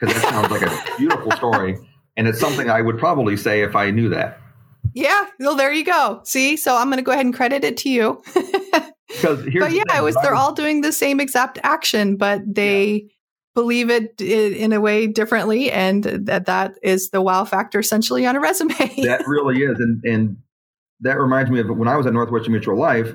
because 0.00 0.14
that 0.14 0.28
sounds 0.30 0.50
like 0.50 0.62
a 0.62 0.96
beautiful 0.98 1.30
story. 1.32 1.76
And 2.16 2.26
it's 2.26 2.40
something 2.40 2.68
I 2.68 2.80
would 2.80 2.98
probably 2.98 3.36
say 3.36 3.62
if 3.62 3.76
I 3.76 3.90
knew 3.90 4.08
that. 4.08 4.40
Yeah. 4.94 5.26
Well, 5.38 5.56
there 5.56 5.72
you 5.72 5.84
go. 5.84 6.20
See, 6.24 6.56
so 6.56 6.76
I'm 6.76 6.88
going 6.88 6.96
to 6.98 7.02
go 7.02 7.12
ahead 7.12 7.24
and 7.24 7.34
credit 7.34 7.64
it 7.64 7.76
to 7.78 7.90
you. 7.90 8.22
Because 9.10 9.44
here's 9.44 9.64
but 9.64 9.72
yeah, 9.72 9.98
it 9.98 10.02
was 10.02 10.14
they're 10.22 10.34
all 10.34 10.52
doing 10.52 10.82
the 10.82 10.92
same 10.92 11.20
exact 11.20 11.58
action, 11.62 12.16
but 12.16 12.42
they 12.46 13.10
believe 13.54 13.90
it 13.90 14.20
in 14.20 14.72
a 14.72 14.80
way 14.80 15.06
differently, 15.08 15.70
and 15.70 16.04
that 16.04 16.46
that 16.46 16.74
is 16.82 17.10
the 17.10 17.20
wow 17.20 17.44
factor 17.44 17.80
essentially 17.80 18.24
on 18.24 18.36
a 18.36 18.40
resume. 18.40 18.72
that 19.04 19.24
really 19.26 19.62
is, 19.62 19.80
and 19.80 20.02
and 20.04 20.36
that 21.00 21.18
reminds 21.18 21.50
me 21.50 21.60
of 21.60 21.68
when 21.68 21.88
I 21.88 21.96
was 21.96 22.06
at 22.06 22.12
Northwestern 22.12 22.52
Mutual 22.52 22.76
Life. 22.76 23.14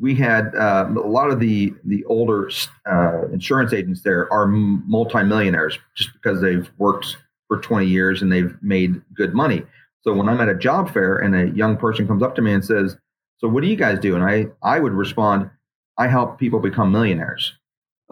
We 0.00 0.14
had 0.14 0.54
uh, 0.54 0.86
a 0.88 1.08
lot 1.08 1.30
of 1.30 1.40
the 1.40 1.74
the 1.84 2.04
older 2.04 2.50
uh, 2.90 3.26
insurance 3.32 3.72
agents 3.72 4.02
there 4.02 4.32
are 4.32 4.46
multimillionaires 4.46 5.78
just 5.96 6.12
because 6.12 6.40
they've 6.40 6.70
worked 6.78 7.16
for 7.48 7.58
20 7.60 7.86
years 7.86 8.22
and 8.22 8.30
they've 8.30 8.56
made 8.62 9.00
good 9.14 9.34
money. 9.34 9.62
So 10.02 10.12
when 10.14 10.28
I'm 10.28 10.40
at 10.40 10.48
a 10.48 10.54
job 10.54 10.92
fair 10.92 11.16
and 11.16 11.34
a 11.34 11.48
young 11.56 11.76
person 11.76 12.06
comes 12.06 12.22
up 12.22 12.34
to 12.36 12.42
me 12.42 12.52
and 12.52 12.64
says, 12.64 12.96
"So 13.38 13.48
what 13.48 13.62
do 13.62 13.68
you 13.68 13.76
guys 13.76 13.98
do?" 13.98 14.14
and 14.14 14.24
I 14.24 14.46
I 14.62 14.78
would 14.78 14.92
respond, 14.92 15.50
"I 15.98 16.06
help 16.06 16.38
people 16.38 16.60
become 16.60 16.92
millionaires." 16.92 17.54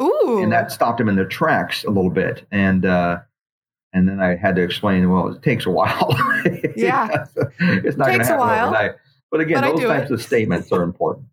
Ooh, 0.02 0.40
and 0.42 0.52
that 0.52 0.72
stopped 0.72 0.98
them 0.98 1.08
in 1.08 1.16
their 1.16 1.24
tracks 1.24 1.84
a 1.84 1.88
little 1.90 2.10
bit 2.10 2.44
and 2.50 2.84
uh 2.84 3.18
and 3.94 4.06
then 4.06 4.20
i 4.20 4.36
had 4.36 4.54
to 4.56 4.62
explain 4.62 5.08
well 5.10 5.28
it 5.28 5.42
takes 5.42 5.64
a 5.64 5.70
while 5.70 6.14
Yeah. 6.76 7.24
it's 7.58 7.96
not 7.96 8.08
going 8.08 8.18
to 8.18 8.24
happen 8.26 8.38
while. 8.38 8.66
overnight 8.68 8.96
but 9.30 9.40
again 9.40 9.62
But 9.62 9.76
those 9.76 9.84
types 9.86 10.10
it. 10.10 10.14
of 10.14 10.22
statements 10.22 10.70
are 10.70 10.82
important 10.82 11.24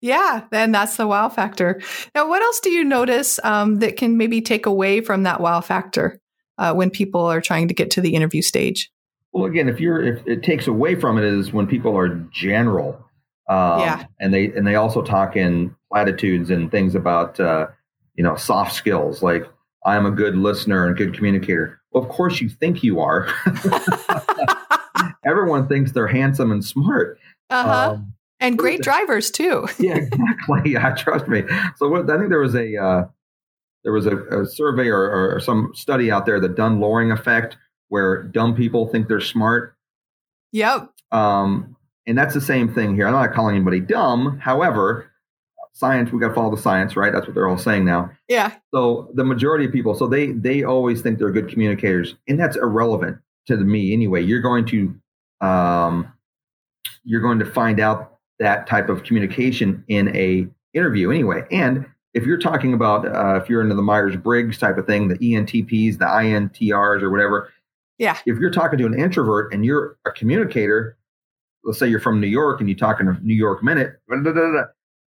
yeah, 0.00 0.44
then 0.50 0.72
that's 0.72 0.96
the 0.96 1.06
wow 1.06 1.28
factor. 1.28 1.80
Now, 2.14 2.28
what 2.28 2.42
else 2.42 2.60
do 2.60 2.70
you 2.70 2.84
notice 2.84 3.38
um, 3.44 3.78
that 3.80 3.96
can 3.96 4.16
maybe 4.16 4.40
take 4.40 4.66
away 4.66 5.00
from 5.00 5.22
that 5.24 5.40
wow 5.40 5.60
factor 5.60 6.20
uh, 6.58 6.72
when 6.74 6.90
people 6.90 7.22
are 7.22 7.40
trying 7.40 7.68
to 7.68 7.74
get 7.74 7.90
to 7.92 8.00
the 8.00 8.14
interview 8.14 8.42
stage? 8.42 8.90
well 9.32 9.44
again 9.44 9.68
if 9.68 9.78
you're 9.78 10.02
if 10.02 10.26
it 10.26 10.42
takes 10.42 10.66
away 10.66 10.96
from 10.96 11.16
it 11.16 11.22
is 11.22 11.52
when 11.52 11.64
people 11.64 11.96
are 11.96 12.08
general 12.32 12.94
um, 13.48 13.78
Yeah. 13.78 14.04
and 14.18 14.34
they 14.34 14.46
and 14.46 14.66
they 14.66 14.74
also 14.74 15.02
talk 15.02 15.36
in 15.36 15.72
platitudes 15.88 16.50
and 16.50 16.68
things 16.72 16.96
about 16.96 17.38
uh 17.38 17.68
you 18.16 18.24
know 18.24 18.34
soft 18.34 18.74
skills 18.74 19.22
like 19.22 19.44
i'm 19.86 20.04
a 20.04 20.10
good 20.10 20.34
listener 20.34 20.84
and 20.84 20.96
good 20.96 21.14
communicator 21.14 21.80
well 21.92 22.02
of 22.02 22.08
course 22.10 22.40
you 22.40 22.48
think 22.48 22.82
you 22.82 22.98
are 22.98 23.28
everyone 25.24 25.68
thinks 25.68 25.92
they're 25.92 26.06
handsome 26.08 26.50
and 26.50 26.64
smart 26.64 27.16
Uh 27.50 27.62
huh. 27.62 27.90
Um, 27.92 28.12
and 28.40 28.58
great 28.58 28.82
drivers 28.82 29.30
too. 29.30 29.68
yeah, 29.78 29.96
exactly. 29.96 30.60
Yeah, 30.72 30.94
trust 30.94 31.28
me. 31.28 31.42
So 31.76 31.88
what, 31.88 32.10
I 32.10 32.16
think 32.16 32.30
there 32.30 32.40
was 32.40 32.54
a 32.54 32.76
uh, 32.76 33.04
there 33.84 33.92
was 33.92 34.06
a, 34.06 34.16
a 34.16 34.46
survey 34.46 34.88
or, 34.88 35.34
or 35.34 35.40
some 35.40 35.72
study 35.74 36.10
out 36.10 36.26
there, 36.26 36.40
the 36.40 36.48
Dunn-Loring 36.48 37.12
effect, 37.12 37.56
where 37.88 38.22
dumb 38.22 38.54
people 38.54 38.88
think 38.88 39.08
they're 39.08 39.20
smart. 39.20 39.74
Yep. 40.52 40.90
Um, 41.12 41.76
and 42.06 42.18
that's 42.18 42.34
the 42.34 42.40
same 42.40 42.72
thing 42.72 42.94
here. 42.94 43.06
I'm 43.06 43.12
not 43.12 43.32
calling 43.32 43.56
anybody 43.56 43.80
dumb. 43.80 44.38
However, 44.38 45.10
science, 45.72 46.12
we 46.12 46.20
got 46.20 46.28
to 46.28 46.34
follow 46.34 46.54
the 46.54 46.60
science, 46.60 46.96
right? 46.96 47.12
That's 47.12 47.26
what 47.26 47.34
they're 47.34 47.48
all 47.48 47.58
saying 47.58 47.84
now. 47.84 48.10
Yeah. 48.28 48.54
So 48.74 49.10
the 49.14 49.24
majority 49.24 49.64
of 49.64 49.72
people, 49.72 49.94
so 49.94 50.06
they 50.06 50.32
they 50.32 50.62
always 50.62 51.02
think 51.02 51.18
they're 51.18 51.30
good 51.30 51.48
communicators, 51.48 52.16
and 52.28 52.38
that's 52.38 52.56
irrelevant 52.56 53.18
to 53.46 53.56
me 53.56 53.92
anyway. 53.92 54.22
You're 54.22 54.40
going 54.40 54.66
to 54.66 54.94
um, 55.46 56.12
you're 57.04 57.22
going 57.22 57.38
to 57.38 57.44
find 57.44 57.80
out 57.80 58.09
that 58.40 58.66
type 58.66 58.88
of 58.88 59.04
communication 59.04 59.84
in 59.88 60.14
a 60.16 60.46
interview 60.74 61.10
anyway. 61.10 61.42
And 61.52 61.86
if 62.14 62.24
you're 62.24 62.38
talking 62.38 62.74
about 62.74 63.06
uh, 63.06 63.40
if 63.40 63.48
you're 63.48 63.62
into 63.62 63.74
the 63.76 63.82
Myers 63.82 64.16
Briggs 64.16 64.58
type 64.58 64.76
of 64.78 64.86
thing, 64.86 65.06
the 65.08 65.18
ENTPs, 65.18 65.98
the 65.98 66.06
INTRs, 66.06 67.02
or 67.02 67.10
whatever, 67.10 67.52
Yeah. 67.98 68.16
if 68.26 68.38
you're 68.38 68.50
talking 68.50 68.78
to 68.80 68.86
an 68.86 68.98
introvert 68.98 69.52
and 69.54 69.64
you're 69.64 69.96
a 70.06 70.10
communicator, 70.10 70.96
let's 71.62 71.78
say 71.78 71.86
you're 71.86 72.00
from 72.00 72.20
New 72.20 72.26
York 72.26 72.58
and 72.60 72.68
you 72.68 72.74
talk 72.74 72.98
in 73.00 73.06
a 73.08 73.16
New 73.22 73.34
York 73.34 73.62
minute, 73.62 74.00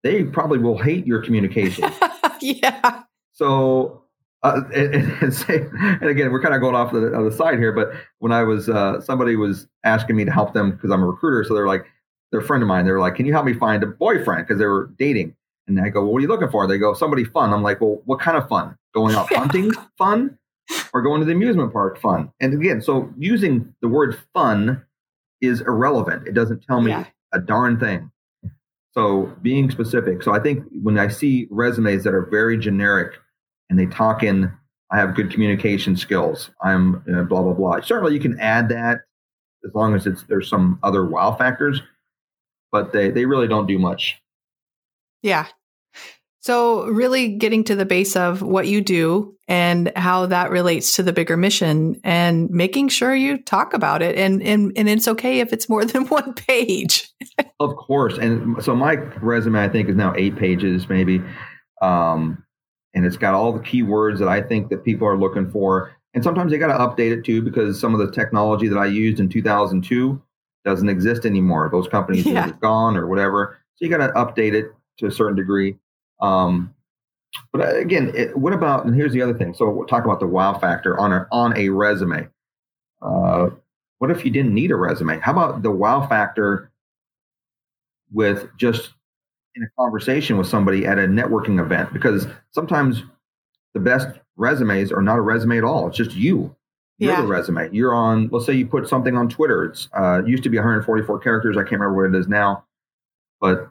they 0.04 0.24
probably 0.26 0.60
will 0.60 0.78
hate 0.78 1.08
your 1.08 1.24
communication. 1.24 1.90
yeah. 2.42 3.02
So, 3.34 4.04
uh, 4.44 4.62
and, 4.76 4.94
and, 4.96 5.12
and 5.24 5.34
say, 5.34 5.66
and 5.80 6.04
again, 6.04 6.32
we're 6.32 6.42
kind 6.42 6.54
of 6.54 6.62
going 6.62 6.76
off 6.76 6.92
the 6.92 7.18
other 7.18 7.32
side 7.32 7.58
here, 7.60 7.72
but 7.72 7.92
when 8.20 8.32
I 8.32 8.44
was, 8.44 8.68
uh, 8.70 9.00
somebody 9.02 9.36
was 9.36 9.68
asking 9.84 10.16
me 10.18 10.26
to 10.26 10.32
help 10.32 10.54
them 10.54 10.72
because 10.72 10.92
I'm 10.92 11.02
a 11.02 11.08
recruiter. 11.08 11.44
So 11.44 11.54
they're 11.54 11.68
like, 11.68 11.86
they're 12.32 12.42
a 12.42 12.46
friend 12.46 12.64
of 12.64 12.68
mine. 12.68 12.86
They 12.86 12.92
were 12.92 13.00
like, 13.00 13.16
can 13.16 13.26
you 13.26 13.34
help 13.34 13.46
me 13.46 13.54
find 13.54 13.84
a 13.84 13.88
boyfriend? 13.88 14.48
Because 14.48 14.60
they 14.60 14.66
were 14.66 14.92
dating. 14.98 15.36
And 15.68 15.80
I 15.80 15.90
go, 15.90 16.02
well, 16.02 16.12
what 16.14 16.20
are 16.20 16.22
you 16.22 16.28
looking 16.28 16.50
for? 16.50 16.68
They 16.68 16.78
go, 16.78 16.94
somebody 16.94 17.24
fun. 17.24 17.54
I'm 17.54 17.64
like, 17.64 17.82
well, 17.82 18.02
what 18.06 18.20
kind 18.20 18.38
of 18.38 18.48
fun? 18.50 18.76
Going 18.94 19.16
out 19.16 19.32
hunting 19.34 19.72
fun 19.98 20.38
or 20.94 21.02
going 21.02 21.20
to 21.22 21.26
the 21.26 21.34
amusement 21.34 21.72
park 21.74 22.00
fun? 22.00 22.32
And 22.40 22.54
again, 22.54 22.82
so 22.82 23.10
using 23.18 23.74
the 23.82 23.88
word 23.88 24.18
fun 24.34 24.84
is 25.42 25.62
irrelevant. 25.62 26.28
It 26.28 26.34
doesn't 26.34 26.64
tell 26.64 26.82
me 26.82 26.92
Yeah. 26.92 27.06
a 27.34 27.40
darn 27.40 27.80
thing. 27.80 28.12
So 28.94 29.32
being 29.42 29.72
specific. 29.72 30.22
So 30.24 30.34
I 30.34 30.40
think 30.40 30.64
when 30.82 30.98
I 31.00 31.08
see 31.08 31.48
resumes 31.50 32.04
that 32.04 32.14
are 32.14 32.26
very 32.26 32.58
generic 32.58 33.14
and 33.70 33.80
they 33.80 33.86
talk 33.86 34.24
in, 34.24 34.52
I 34.92 34.98
have 34.98 35.16
good 35.16 35.32
communication 35.32 35.96
skills. 35.96 36.52
I'm 36.62 36.96
uh, 37.14 37.24
blah 37.24 37.42
blah 37.42 37.54
blah. 37.54 37.80
Certainly, 37.80 38.14
you 38.14 38.20
can 38.20 38.38
add 38.42 38.68
that 38.70 39.00
as 39.66 39.74
long 39.74 39.96
as 39.96 40.06
it's 40.06 40.24
there's 40.24 40.50
some 40.50 40.78
other 40.84 41.06
wow 41.06 41.34
factors, 41.34 41.82
but 42.72 42.94
they 42.94 43.10
they 43.10 43.26
really 43.26 43.48
don't 43.48 43.68
do 43.68 43.80
much. 43.80 44.22
Yeah. 45.22 45.48
So, 46.44 46.88
really 46.88 47.28
getting 47.28 47.64
to 47.66 47.76
the 47.76 47.86
base 47.86 48.16
of 48.16 48.42
what 48.42 48.68
you 48.68 48.82
do 48.82 49.38
and 49.48 49.92
how 49.96 50.26
that 50.26 50.50
relates 50.50 50.96
to 50.96 51.04
the 51.04 51.14
bigger 51.14 51.38
mission 51.38 52.02
and 52.04 52.50
making 52.50 52.88
sure 52.88 53.14
you 53.14 53.38
talk 53.38 53.76
about 53.76 54.02
it. 54.02 54.18
And, 54.18 54.42
and, 54.42 54.72
and 54.76 54.90
it's 54.90 55.08
okay 55.08 55.40
if 55.40 55.54
it's 55.54 55.70
more 55.70 55.86
than 55.86 56.08
one 56.08 56.34
page. 56.34 57.08
Of 57.60 57.76
course. 57.76 58.18
And 58.18 58.64
so 58.64 58.76
my 58.76 58.94
resume, 59.22 59.60
I 59.60 59.70
think, 59.70 59.88
is 59.88 59.96
now 59.96 60.16
eight 60.16 60.36
pages, 60.36 60.90
maybe. 60.90 61.22
Um, 61.80 62.44
and 62.96 63.06
it's 63.06 63.18
got 63.18 63.36
all 63.36 63.54
the 63.54 63.60
keywords 63.60 64.18
that 64.18 64.28
I 64.28 64.42
think 64.42 64.70
that 64.70 64.84
people 64.84 65.08
are 65.08 65.18
looking 65.18 65.52
for. 65.52 65.92
And 66.16 66.24
sometimes 66.24 66.52
they 66.52 66.58
got 66.58 66.76
to 66.76 66.80
update 66.80 67.12
it 67.12 67.24
too, 67.24 67.44
because 67.44 67.80
some 67.80 67.94
of 67.94 68.00
the 68.00 68.12
technology 68.12 68.68
that 68.68 68.80
I 68.80 68.88
used 68.88 69.20
in 69.20 69.30
2002 69.30 70.20
doesn't 70.66 70.90
exist 70.90 71.26
anymore. 71.26 71.70
Those 71.72 71.88
companies 71.88 72.26
Yeah. 72.26 72.50
are 72.50 72.54
gone 72.54 72.96
or 72.98 73.08
whatever. 73.08 73.58
So 73.76 73.86
you 73.86 73.90
got 73.90 74.06
to 74.06 74.14
update 74.14 74.54
it 74.54 74.72
to 75.00 75.08
a 75.08 75.12
certain 75.12 75.36
degree. 75.36 75.78
Um, 76.20 76.74
but 77.52 77.62
uh, 77.62 77.76
again, 77.78 78.12
it, 78.16 78.38
what 78.38 78.54
about? 78.54 78.86
And 78.86 78.96
here's 78.96 79.14
the 79.14 79.22
other 79.22 79.34
thing. 79.34 79.54
So 79.54 79.70
we'll 79.70 79.88
talk 79.88 80.06
about 80.06 80.20
the 80.20 80.28
wow 80.28 80.58
factor 80.58 81.00
on 81.00 81.12
a 81.14 81.28
on 81.32 81.58
a 81.58 81.70
resume. 81.70 82.28
Uh, 83.02 83.50
what 84.00 84.12
if 84.12 84.26
you 84.26 84.32
didn't 84.32 84.54
need 84.54 84.72
a 84.72 84.76
resume? 84.76 85.20
How 85.20 85.32
about 85.32 85.64
the 85.64 85.72
wow 85.72 86.06
factor 86.08 86.72
with 88.12 88.50
just 88.58 88.92
in 89.56 89.64
a 89.64 89.68
conversation 89.80 90.38
with 90.38 90.48
somebody 90.48 90.86
at 90.86 91.00
a 91.00 91.08
networking 91.08 91.60
event? 91.60 91.94
Because 91.94 92.28
sometimes 92.52 93.04
the 93.74 93.80
best 93.80 94.08
resumes 94.36 94.92
are 94.92 95.02
not 95.02 95.18
a 95.18 95.22
resume 95.22 95.58
at 95.58 95.64
all. 95.64 95.88
It's 95.88 95.98
just 95.98 96.16
you. 96.16 96.56
You're 97.02 97.14
Yeah. 97.14 97.28
resume. 97.28 97.70
You're 97.72 97.96
on. 97.96 98.30
Let's 98.32 98.46
say 98.46 98.54
you 98.54 98.66
put 98.68 98.88
something 98.88 99.18
on 99.18 99.28
Twitter. 99.28 99.66
It's 99.66 99.90
uh, 99.98 100.22
it 100.24 100.28
used 100.30 100.44
to 100.44 100.50
be 100.50 100.58
144 100.58 101.20
characters. 101.20 101.58
I 101.58 101.62
can't 101.64 101.74
remember 101.82 101.96
what 101.96 102.16
it 102.16 102.20
is 102.20 102.28
now, 102.28 102.64
but 103.40 103.70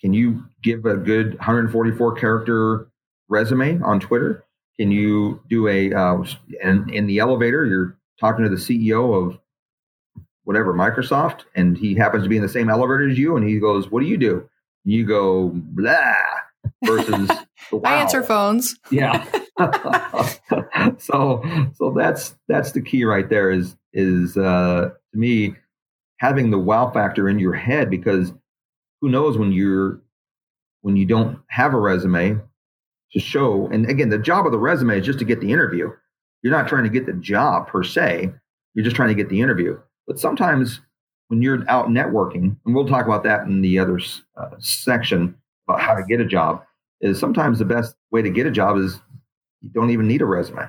can 0.00 0.12
you 0.14 0.44
give 0.62 0.86
a 0.86 0.96
good 0.96 1.34
144 1.38 2.14
character 2.14 2.86
resume 3.28 3.80
on 3.82 4.00
Twitter? 4.00 4.44
Can 4.78 4.90
you 4.90 5.40
do 5.48 5.66
a 5.68 5.92
uh, 5.92 6.22
in, 6.62 6.88
in 6.90 7.06
the 7.06 7.18
elevator? 7.18 7.66
You're 7.66 7.96
talking 8.20 8.44
to 8.44 8.48
the 8.50 8.56
CEO 8.56 9.14
of 9.26 9.38
whatever 10.44 10.72
Microsoft, 10.72 11.40
and 11.54 11.76
he 11.76 11.94
happens 11.94 12.22
to 12.22 12.28
be 12.28 12.36
in 12.36 12.42
the 12.42 12.48
same 12.48 12.70
elevator 12.70 13.08
as 13.08 13.18
you, 13.18 13.36
and 13.36 13.46
he 13.46 13.58
goes, 13.58 13.90
"What 13.90 14.00
do 14.02 14.06
you 14.06 14.16
do?" 14.16 14.48
And 14.84 14.92
you 14.94 15.04
go 15.04 15.50
blah 15.52 16.14
versus 16.84 17.28
wow. 17.72 17.80
I 17.84 18.00
answer 18.00 18.22
phones. 18.22 18.76
Yeah. 18.90 19.24
so 20.98 21.42
so 21.74 21.94
that's 21.96 22.36
that's 22.48 22.72
the 22.72 22.82
key 22.82 23.04
right 23.04 23.28
there 23.28 23.50
is 23.50 23.76
is 23.92 24.36
uh 24.36 24.90
to 25.12 25.18
me 25.18 25.54
having 26.18 26.50
the 26.50 26.58
wow 26.58 26.90
factor 26.90 27.28
in 27.28 27.38
your 27.38 27.54
head 27.54 27.90
because 27.90 28.32
who 29.00 29.08
knows 29.10 29.38
when 29.38 29.52
you're 29.52 30.00
when 30.82 30.96
you 30.96 31.06
don't 31.06 31.38
have 31.48 31.74
a 31.74 31.78
resume 31.78 32.38
to 33.12 33.20
show 33.20 33.68
and 33.72 33.88
again 33.90 34.08
the 34.08 34.18
job 34.18 34.46
of 34.46 34.52
the 34.52 34.58
resume 34.58 34.98
is 34.98 35.06
just 35.06 35.18
to 35.18 35.24
get 35.24 35.40
the 35.40 35.52
interview 35.52 35.90
You're 36.42 36.52
not 36.52 36.68
trying 36.68 36.84
to 36.84 36.90
get 36.90 37.06
the 37.06 37.12
job 37.14 37.68
per 37.68 37.82
se. 37.84 38.32
You're 38.74 38.84
just 38.84 38.96
trying 38.96 39.08
to 39.10 39.14
get 39.14 39.28
the 39.28 39.40
interview. 39.40 39.78
But 40.06 40.18
sometimes 40.18 40.80
when 41.28 41.42
you're 41.42 41.68
out 41.68 41.88
networking, 41.88 42.56
and 42.64 42.74
we'll 42.74 42.86
talk 42.86 43.06
about 43.06 43.24
that 43.24 43.46
in 43.46 43.60
the 43.62 43.78
other 43.78 44.00
uh, 44.36 44.50
section 44.58 45.36
about 45.68 45.80
how 45.80 45.94
to 45.94 46.02
get 46.04 46.20
a 46.20 46.24
job, 46.26 46.62
is 47.00 47.18
sometimes 47.18 47.58
the 47.58 47.64
best 47.64 47.96
way 48.10 48.22
to 48.22 48.30
get 48.30 48.46
a 48.46 48.50
job 48.50 48.76
is 48.78 49.00
you 49.62 49.70
don't 49.72 49.90
even 49.90 50.06
need 50.06 50.22
a 50.22 50.26
resume. 50.26 50.68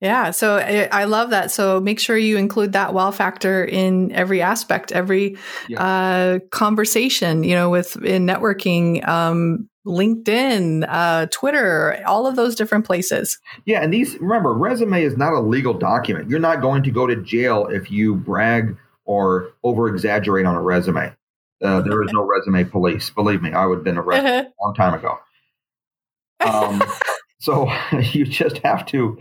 Yeah, 0.00 0.30
so 0.30 0.58
I, 0.58 0.88
I, 0.92 1.04
love 1.04 1.30
that. 1.30 1.50
So 1.50 1.80
make 1.80 1.98
sure 1.98 2.18
you 2.18 2.36
include 2.36 2.72
that 2.72 2.92
wow 2.92 3.10
factor 3.10 3.64
in 3.64 4.12
every 4.12 4.42
aspect, 4.42 4.92
every 4.92 5.38
yeah. 5.68 5.82
uh, 5.82 6.38
conversation. 6.50 7.42
You 7.42 7.54
know, 7.54 7.70
with 7.70 7.96
in 8.04 8.26
networking, 8.26 9.06
um, 9.08 9.70
LinkedIn, 9.86 10.84
uh, 10.86 11.26
Twitter, 11.30 12.02
all 12.06 12.26
of 12.26 12.36
those 12.36 12.54
different 12.54 12.84
places. 12.84 13.38
Yeah, 13.64 13.82
and 13.82 13.90
these 13.90 14.18
remember, 14.20 14.52
resume 14.52 15.02
is 15.02 15.16
not 15.16 15.32
a 15.32 15.40
legal 15.40 15.72
document. 15.72 16.28
You're 16.28 16.40
not 16.40 16.60
going 16.60 16.82
to 16.82 16.90
go 16.90 17.06
to 17.06 17.16
jail 17.16 17.66
if 17.66 17.90
you 17.90 18.16
brag 18.16 18.76
or 19.06 19.52
over 19.62 19.88
exaggerate 19.88 20.44
on 20.44 20.56
a 20.56 20.62
resume. 20.62 21.14
Uh, 21.62 21.80
there 21.80 22.02
is 22.02 22.10
no 22.12 22.22
resume 22.22 22.64
police. 22.64 23.08
Believe 23.08 23.40
me, 23.40 23.52
I 23.52 23.64
would 23.64 23.78
have 23.78 23.84
been 23.84 23.96
arrested 23.96 24.26
a 24.60 24.64
long 24.64 24.74
time 24.74 24.92
ago. 24.92 25.18
Um, 26.40 26.82
so 27.38 27.70
you 28.12 28.24
just 28.24 28.58
have 28.58 28.86
to 28.86 29.18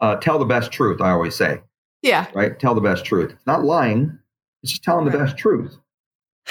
uh, 0.00 0.16
tell 0.16 0.38
the 0.38 0.44
best 0.44 0.72
truth. 0.72 1.00
I 1.00 1.10
always 1.10 1.34
say, 1.34 1.60
yeah, 2.02 2.26
right. 2.34 2.58
Tell 2.58 2.74
the 2.74 2.80
best 2.80 3.04
truth. 3.04 3.32
It's 3.32 3.46
not 3.46 3.64
lying. 3.64 4.18
It's 4.62 4.72
just 4.72 4.84
telling 4.84 5.04
the 5.04 5.16
best 5.16 5.36
truth. 5.36 5.76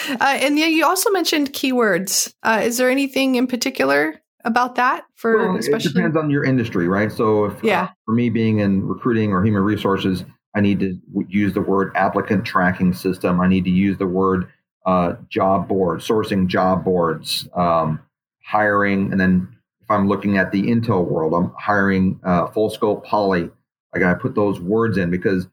Uh, 0.07 0.17
and 0.21 0.57
yeah, 0.57 0.67
you 0.67 0.85
also 0.85 1.09
mentioned 1.11 1.53
keywords. 1.53 2.33
Uh, 2.43 2.61
is 2.63 2.77
there 2.77 2.89
anything 2.89 3.35
in 3.35 3.47
particular 3.47 4.21
about 4.45 4.75
that 4.75 5.05
for 5.15 5.37
well, 5.37 5.57
especially? 5.57 5.91
It 5.91 5.93
depends 5.95 6.17
on 6.17 6.29
your 6.29 6.43
industry, 6.43 6.87
right? 6.87 7.11
So 7.11 7.45
if 7.45 7.53
uh, 7.55 7.59
yeah. 7.63 7.83
Uh, 7.83 7.87
for 8.05 8.13
me 8.13 8.29
being 8.29 8.59
in 8.59 8.87
recruiting 8.87 9.31
or 9.31 9.43
human 9.43 9.63
resources, 9.63 10.23
I 10.55 10.61
need 10.61 10.79
to 10.79 10.99
use 11.27 11.53
the 11.53 11.61
word 11.61 11.91
applicant 11.95 12.45
tracking 12.45 12.93
system. 12.93 13.41
I 13.41 13.47
need 13.47 13.65
to 13.65 13.69
use 13.69 13.97
the 13.97 14.07
word 14.07 14.47
uh, 14.85 15.13
job 15.29 15.67
board, 15.67 15.99
sourcing 15.99 16.47
job 16.47 16.83
boards, 16.83 17.47
um, 17.53 17.99
hiring, 18.43 19.11
and 19.11 19.19
then 19.19 19.55
if 19.89 19.95
I'm 19.95 20.07
looking 20.07 20.37
at 20.37 20.51
the 20.51 20.61
Intel 20.61 21.03
world, 21.03 21.33
I'm 21.33 21.51
hiring 21.57 22.19
uh, 22.23 22.45
full 22.47 22.69
scope 22.69 23.03
poly. 23.05 23.49
I 23.93 23.97
got 23.97 24.13
to 24.13 24.19
put 24.19 24.35
those 24.35 24.59
words 24.59 24.97
in 24.97 25.09
because 25.09 25.47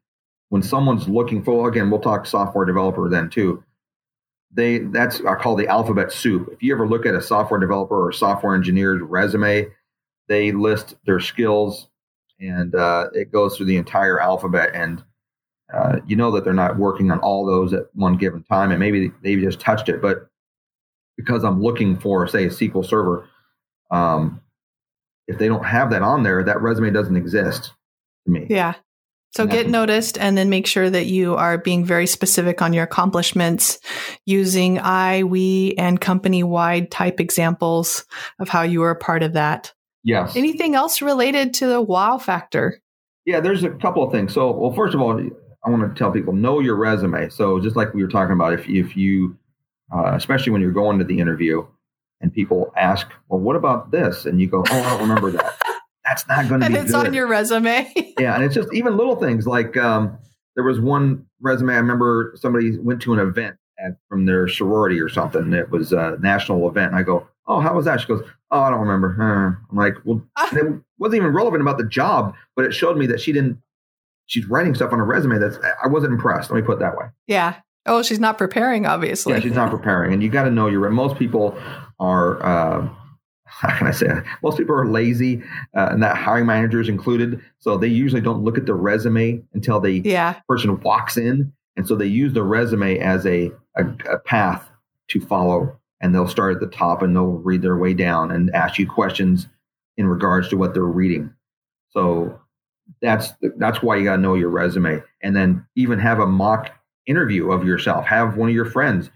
when 0.51 0.63
someone's 0.63 1.09
looking 1.09 1.43
for, 1.43 1.67
again, 1.69 1.91
we'll 1.91 2.01
talk 2.01 2.27
software 2.27 2.67
developer 2.67 3.09
then 3.09 3.31
too. 3.31 3.65
They 4.53 4.79
that's 4.79 5.23
I 5.25 5.37
call 5.37 5.57
the 5.57 5.69
alphabet 5.69 6.13
soup. 6.13 6.51
If 6.53 6.63
you 6.63 6.75
ever 6.75 6.87
look 6.87 7.07
at 7.07 7.15
a 7.15 7.23
software 7.23 7.59
developer 7.59 8.07
or 8.09 8.13
software 8.13 8.55
engineer's 8.55 9.01
resume, 9.01 9.69
they 10.29 10.53
list 10.53 10.97
their 11.07 11.21
skills 11.21 11.89
and 12.39 12.75
uh, 12.75 13.09
it 13.15 13.33
goes 13.33 13.57
through 13.57 13.67
the 13.67 13.77
entire 13.79 14.21
alphabet. 14.21 14.71
And 14.75 15.03
uh, 15.73 16.01
you 16.07 16.15
know 16.15 16.31
that 16.33 16.45
they're 16.45 16.53
not 16.53 16.77
working 16.77 17.11
on 17.11 17.21
all 17.21 17.47
those 17.47 17.73
at 17.73 17.85
one 17.95 18.19
given 18.19 18.43
time, 18.43 18.71
and 18.71 18.81
maybe 18.81 19.11
they 19.23 19.37
just 19.37 19.61
touched 19.61 19.89
it. 19.89 20.03
But 20.03 20.29
because 21.17 21.43
I'm 21.43 21.63
looking 21.63 21.99
for, 21.99 22.29
say, 22.29 22.45
a 22.45 22.49
SQL 22.49 22.85
Server, 22.85 23.29
um, 23.91 24.41
if 25.29 25.39
they 25.39 25.49
don't 25.49 25.65
have 25.65 25.91
that 25.91 26.03
on 26.03 26.23
there, 26.23 26.43
that 26.43 26.61
resume 26.61 26.91
doesn't 26.93 27.17
exist 27.17 27.73
to 28.25 28.33
me. 28.33 28.47
Yeah. 28.49 28.75
So 29.37 29.47
get 29.47 29.69
noticed 29.69 30.17
and 30.17 30.39
then 30.39 30.49
make 30.49 30.67
sure 30.67 30.89
that 30.89 31.07
you 31.07 31.35
are 31.35 31.59
being 31.59 31.85
very 31.85 32.07
specific 32.07 32.63
on 32.63 32.73
your 32.73 32.85
accomplishments 32.85 33.79
using 34.25 34.79
I, 34.79 35.25
we, 35.25 35.75
and 35.77 36.01
company 36.01 36.43
wide 36.43 36.91
type 36.91 37.21
examples 37.21 38.07
of 38.39 38.49
how 38.49 38.63
you 38.63 38.81
were 38.81 38.93
a 38.93 38.97
part 38.97 39.23
of 39.23 39.35
that. 39.35 39.75
Yes. 40.05 40.37
Anything 40.37 40.75
else 40.75 41.03
related 41.03 41.53
to 41.55 41.67
the 41.67 41.83
wow 41.83 42.17
factor? 42.17 42.81
Yeah, 43.27 43.41
there's 43.41 43.63
a 43.63 43.71
couple 43.71 44.03
of 44.03 44.11
things. 44.11 44.33
So, 44.33 44.53
well, 44.53 44.73
first 44.73 44.95
of 44.95 45.03
all, 45.03 45.21
I 45.21 45.69
want 45.69 45.83
to 45.83 45.99
tell 45.99 46.13
people 46.13 46.33
know 46.33 46.61
your 46.61 46.77
resume. 46.77 47.29
So, 47.29 47.61
just 47.61 47.77
like 47.77 47.93
we 47.93 48.03
were 48.03 48.09
talking 48.09 48.33
about, 48.33 48.55
if, 48.55 48.67
if 48.69 48.97
you, 48.97 49.37
uh, 49.95 50.15
especially 50.15 50.53
when 50.53 50.63
you're 50.63 50.71
going 50.71 50.99
to 51.01 51.05
the 51.05 51.19
interview, 51.19 51.67
and 52.21 52.33
people 52.33 52.73
ask, 52.77 53.09
well, 53.29 53.41
what 53.41 53.57
about 53.57 53.91
this? 53.91 54.25
And 54.27 54.41
you 54.41 54.47
go, 54.47 54.65
oh, 54.69 54.83
I 54.83 54.91
don't 54.91 55.09
remember 55.09 55.31
that. 55.33 55.55
That's 56.05 56.27
not 56.29 56.49
going 56.49 56.61
to 56.61 56.69
be 56.69 56.75
And 56.75 56.77
it's 56.77 56.93
good. 56.93 57.07
on 57.09 57.15
your 57.15 57.27
resume. 57.27 57.93
yeah. 58.19 58.35
And 58.35 58.45
it's 58.45 58.55
just 58.55 58.73
even 58.73 58.97
little 58.97 59.17
things 59.17 59.47
like 59.47 59.77
um, 59.77 60.17
there 60.55 60.65
was 60.65 60.81
one 60.81 61.27
resume. 61.41 61.75
I 61.75 61.79
remember 61.79 62.33
somebody 62.37 62.79
went 62.79 63.03
to 63.03 63.13
an 63.13 63.19
event 63.19 63.57
at, 63.85 63.97
from 64.09 64.25
their 64.25 64.49
sorority 64.49 65.01
or 65.01 65.09
something. 65.09 65.53
It 65.53 65.71
was 65.71 65.93
a 65.93 66.17
national 66.21 66.69
event. 66.69 66.93
And 66.93 66.97
I 66.97 67.03
go, 67.03 67.27
oh, 67.49 67.61
how 67.61 67.75
was 67.75 67.85
that? 67.87 68.01
She 68.01 68.07
goes, 68.07 68.23
oh, 68.51 68.61
I 68.61 68.71
don't 68.71 68.81
remember. 68.81 69.17
Uh, 69.21 69.61
I'm 69.71 69.77
like, 69.77 69.95
well, 70.05 70.23
it 70.53 70.81
wasn't 70.99 71.17
even 71.17 71.33
relevant 71.33 71.61
about 71.61 71.79
the 71.79 71.87
job, 71.87 72.35
but 72.55 72.65
it 72.65 72.73
showed 72.73 72.97
me 72.97 73.07
that 73.09 73.21
she 73.21 73.33
didn't, 73.33 73.59
she's 74.27 74.47
writing 74.47 74.75
stuff 74.75 74.93
on 74.93 75.01
a 75.01 75.05
resume 75.05 75.39
that's, 75.39 75.59
I 75.83 75.89
wasn't 75.89 76.13
impressed. 76.13 76.51
Let 76.51 76.57
me 76.57 76.63
put 76.63 76.75
it 76.75 76.81
that 76.81 76.97
way. 76.97 77.07
Yeah. 77.27 77.57
Oh, 77.85 78.03
she's 78.03 78.19
not 78.19 78.37
preparing, 78.39 78.87
obviously. 78.87 79.33
Yeah, 79.35 79.41
she's 79.41 79.53
not 79.53 79.71
preparing. 79.71 80.13
And 80.13 80.23
you 80.23 80.29
got 80.29 80.45
to 80.45 80.51
know 80.51 80.67
you're, 80.67 80.89
most 80.91 81.17
people 81.17 81.57
are, 81.99 82.43
uh, 82.45 82.89
how 83.45 83.77
can 83.79 83.87
I 83.87 83.91
say? 83.91 84.09
Most 84.43 84.59
people 84.59 84.75
are 84.75 84.87
lazy, 84.87 85.43
uh, 85.75 85.89
and 85.91 86.03
that 86.03 86.17
hiring 86.17 86.47
managers 86.47 86.89
included. 86.89 87.41
So 87.59 87.77
they 87.77 87.89
usually 87.89 88.21
don't 88.21 88.43
look 88.45 88.59
at 88.59 88.67
the 88.67 88.75
resume 88.75 89.43
until 89.55 89.81
the 89.81 90.03
yeah. 90.05 90.41
person 90.49 90.81
walks 90.81 91.17
in. 91.17 91.53
And 91.77 91.87
so 91.87 91.95
they 91.95 92.07
use 92.07 92.33
the 92.33 92.43
resume 92.43 92.99
as 92.99 93.27
a, 93.27 93.51
a, 93.77 93.85
a 94.11 94.19
path 94.19 94.69
to 95.09 95.21
follow. 95.21 95.79
And 96.01 96.15
they'll 96.15 96.29
start 96.29 96.55
at 96.55 96.61
the 96.61 96.77
top 96.77 97.03
and 97.03 97.17
they'll 97.17 97.25
read 97.25 97.63
their 97.63 97.77
way 97.77 97.95
down 97.95 98.31
and 98.31 98.55
ask 98.55 98.79
you 98.79 98.87
questions 98.87 99.49
in 99.97 100.07
regards 100.07 100.49
to 100.51 100.57
what 100.57 100.75
they're 100.75 100.85
reading. 100.85 101.33
So 101.91 102.39
that's 103.01 103.33
that's 103.57 103.83
why 103.83 103.97
you 103.97 104.05
got 104.05 104.17
to 104.17 104.23
know 104.23 104.35
your 104.35 104.51
resume, 104.51 105.03
and 105.23 105.35
then 105.35 105.67
even 105.75 105.99
have 105.99 106.21
a 106.21 106.27
mock 106.27 106.71
interview 107.07 107.51
of 107.51 107.65
yourself. 107.65 108.05
Have 108.07 108.37
one 108.37 108.49
of 108.49 108.55
your 108.55 108.67
friends, 108.67 109.11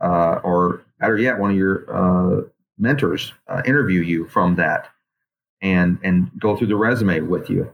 uh, 0.00 0.40
or 0.44 0.84
better 1.00 1.18
yet, 1.18 1.38
one 1.38 1.50
of 1.50 1.56
your 1.56 1.86
uh, 1.92 2.42
mentors 2.78 3.32
uh, 3.48 3.62
interview 3.66 4.00
you 4.00 4.26
from 4.28 4.56
that, 4.56 4.88
and 5.62 5.98
and 6.02 6.30
go 6.38 6.56
through 6.56 6.68
the 6.68 6.76
resume 6.76 7.20
with 7.20 7.50
you, 7.50 7.72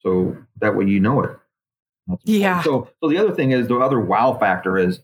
so 0.00 0.36
that 0.60 0.76
way 0.76 0.86
you 0.86 1.00
know 1.00 1.22
it. 1.22 1.36
yeah. 2.24 2.62
So 2.62 2.88
so 3.00 3.08
the 3.08 3.18
other 3.18 3.34
thing 3.34 3.50
is 3.50 3.68
the 3.68 3.76
other 3.78 4.00
wow 4.00 4.36
factor 4.38 4.78
is 4.78 5.00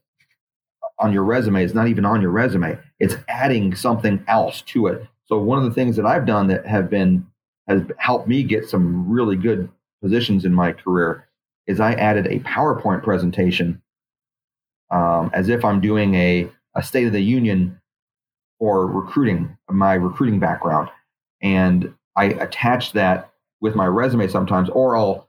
on 0.99 1.12
your 1.12 1.25
resume. 1.25 1.64
It's 1.64 1.75
not 1.75 1.88
even 1.88 2.05
on 2.05 2.21
your 2.21 2.31
resume. 2.31 2.79
It's 2.99 3.16
adding 3.29 3.75
something 3.75 4.25
else 4.27 4.62
to 4.62 4.88
it. 4.88 5.07
So 5.27 5.38
one 5.38 5.59
of 5.59 5.64
the 5.64 5.71
things 5.71 5.97
that 5.97 6.07
I've 6.07 6.27
done 6.27 6.47
that 6.49 6.66
have 6.66 6.88
been 6.90 7.27
has 7.68 7.83
helped 7.99 8.27
me 8.27 8.42
get 8.42 8.68
some 8.68 9.11
really 9.11 9.37
good 9.37 9.68
positions 10.03 10.44
in 10.44 10.55
my 10.55 10.73
career 10.73 11.29
is 11.66 11.81
I 11.81 11.92
added 11.92 12.27
a 12.27 12.40
PowerPoint 12.40 13.03
presentation 13.03 13.83
um, 14.90 15.31
as 15.35 15.51
if 15.51 15.64
I'm 15.64 15.81
doing 15.81 16.14
a, 16.14 16.51
a 16.74 16.83
State 16.83 17.07
of 17.07 17.12
the 17.12 17.20
Union 17.20 17.81
for 18.59 18.87
recruiting, 18.87 19.57
my 19.70 19.94
recruiting 19.94 20.38
background. 20.38 20.90
And 21.40 21.94
I 22.16 22.24
attach 22.26 22.92
that 22.92 23.31
with 23.61 23.74
my 23.74 23.87
resume 23.87 24.28
sometimes, 24.28 24.68
or 24.70 24.96
I'll, 24.96 25.28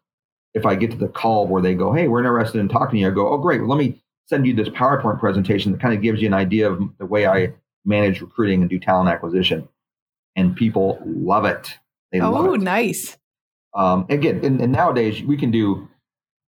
if 0.54 0.66
I 0.66 0.76
get 0.76 0.92
to 0.92 0.98
the 0.98 1.08
call 1.08 1.48
where 1.48 1.62
they 1.62 1.76
go, 1.76 1.94
hey, 1.94 2.08
we're 2.08 2.20
interested 2.20 2.60
in 2.60 2.68
talking 2.68 2.98
to 2.98 3.02
you, 3.02 3.08
I 3.08 3.12
go, 3.12 3.32
oh, 3.32 3.38
great, 3.38 3.62
well, 3.62 3.70
let 3.70 3.78
me 3.78 4.02
send 4.28 4.46
you 4.46 4.54
this 4.54 4.70
PowerPoint 4.70 5.20
presentation 5.20 5.72
that 5.72 5.82
kind 5.82 5.94
of 5.94 6.02
gives 6.02 6.22
you 6.22 6.28
an 6.28 6.34
idea 6.34 6.70
of 6.70 6.82
the 6.98 7.06
way 7.06 7.28
I 7.28 7.54
manage 7.86 8.22
recruiting 8.22 8.62
and 8.62 8.70
do 8.70 8.80
talent 8.80 9.10
acquisition. 9.10 9.68
And 10.36 10.56
people 10.56 11.00
love 11.06 11.46
it. 11.46 11.78
They 12.12 12.20
oh, 12.20 12.32
love 12.32 12.54
it. 12.54 12.62
nice. 12.62 13.18
Um, 13.76 14.06
again, 14.10 14.44
and, 14.44 14.62
and 14.62 14.72
nowadays 14.72 15.22
we 15.24 15.38
can 15.38 15.52
do 15.52 15.88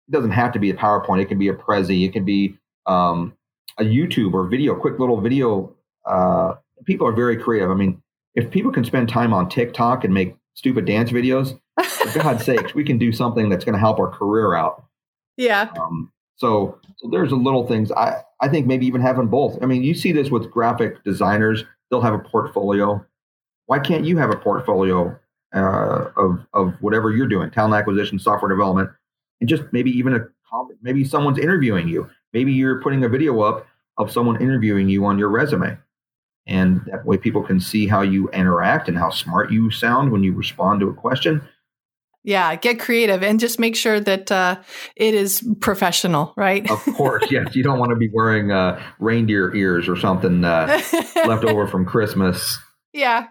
it 0.08 0.12
doesn't 0.12 0.32
have 0.32 0.51
to 0.54 0.60
be 0.60 0.69
a 0.69 0.73
PowerPoint. 0.73 1.21
It 1.21 1.27
can 1.27 1.39
be 1.39 1.47
a 1.47 1.54
Prezi. 1.54 2.06
It 2.06 2.13
can 2.13 2.25
be 2.25 2.58
um, 2.86 3.34
a 3.78 3.84
YouTube 3.84 4.34
or 4.34 4.48
video, 4.48 4.76
quick 4.76 5.00
little 5.00 5.20
video. 5.20 5.74
Uh, 6.06 6.56
people 6.86 7.08
are 7.08 7.12
very 7.12 7.38
creative. 7.38 7.70
I 7.70 7.76
mean, 7.76 8.02
if 8.36 8.50
people 8.52 8.72
can 8.72 8.84
spend 8.84 9.10
time 9.10 9.34
on 9.34 9.50
TikTok 9.50 10.04
and 10.04 10.14
make 10.14 10.36
stupid 10.54 10.86
dance 10.86 11.12
videos, 11.12 11.60
for 11.84 12.20
God's 12.24 12.46
sakes, 12.46 12.74
we 12.74 12.84
can 12.84 12.98
do 12.98 13.12
something 13.12 13.50
that's 13.50 13.66
going 13.66 13.74
to 13.74 13.80
help 13.80 14.00
our 14.00 14.10
career 14.10 14.56
out. 14.56 14.86
Yeah. 15.38 15.70
Um, 15.80 16.12
so, 16.36 16.80
so 16.98 17.10
there's 17.10 17.32
a 17.32 17.36
little 17.36 17.68
things. 17.68 17.92
I 17.92 18.22
I 18.42 18.48
think 18.48 18.68
maybe 18.68 18.86
even 18.86 19.02
having 19.02 19.28
both. 19.28 19.62
I 19.62 19.66
mean, 19.66 19.84
you 19.84 19.94
see 19.94 20.12
this 20.12 20.30
with 20.30 20.52
graphic 20.52 21.04
designers; 21.04 21.64
they'll 21.90 22.02
have 22.02 22.14
a 22.14 22.20
portfolio. 22.20 23.06
Why 23.68 23.80
can't 23.80 24.06
you 24.06 24.18
have 24.18 24.32
a 24.32 24.36
portfolio 24.36 25.18
uh, 25.54 26.06
of 26.18 26.40
of 26.54 26.74
whatever 26.82 27.12
you're 27.12 27.28
doing, 27.28 27.52
talent 27.52 27.76
acquisition, 27.76 28.20
software 28.20 28.50
development? 28.50 28.90
and 29.42 29.50
just 29.50 29.64
maybe 29.74 29.92
even 29.92 30.14
a 30.14 30.20
maybe 30.82 31.04
someone's 31.04 31.40
interviewing 31.40 31.90
you. 31.90 32.10
Maybe 32.34 32.54
you're 32.54 32.82
putting 32.82 33.04
a 33.04 33.10
video 33.10 33.41
up 33.41 33.67
of 33.98 34.12
someone 34.12 34.41
interviewing 34.41 34.89
you 34.89 35.06
on 35.06 35.17
your 35.20 35.30
resume. 35.30 35.78
And 36.48 36.82
that 36.88 37.06
way 37.06 37.17
people 37.17 37.44
can 37.44 37.60
see 37.60 37.88
how 37.88 38.02
you 38.02 38.30
interact 38.30 38.88
and 38.88 38.98
how 38.98 39.10
smart 39.10 39.52
you 39.52 39.70
sound 39.70 40.12
when 40.12 40.24
you 40.24 40.34
respond 40.34 40.80
to 40.80 40.89
a 40.89 40.94
question. 40.94 41.48
Yeah, 42.24 42.56
get 42.56 42.80
creative 42.80 43.24
and 43.24 43.39
just 43.39 43.60
make 43.60 43.76
sure 43.76 44.00
that 44.00 44.32
uh, 44.32 44.62
it 44.96 45.15
is 45.15 45.48
professional, 45.60 46.34
right? 46.38 46.70
of 46.70 46.84
course, 46.96 47.26
yes. 47.32 47.56
You 47.56 47.63
don't 47.63 47.80
want 47.80 47.91
to 47.91 47.96
be 47.96 48.10
wearing 48.13 48.52
uh, 48.52 48.82
reindeer 49.00 49.56
ears 49.56 49.89
or 49.89 49.96
something 49.96 50.44
uh, 50.44 50.82
left 51.26 51.44
over 51.44 51.67
from 51.67 51.86
Christmas. 51.86 52.60
Yeah, 52.94 53.28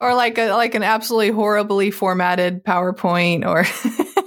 or 0.00 0.14
like 0.14 0.38
a 0.38 0.52
like 0.52 0.74
an 0.74 0.82
absolutely 0.82 1.30
horribly 1.30 1.90
formatted 1.92 2.64
PowerPoint 2.64 3.46
or 3.46 3.64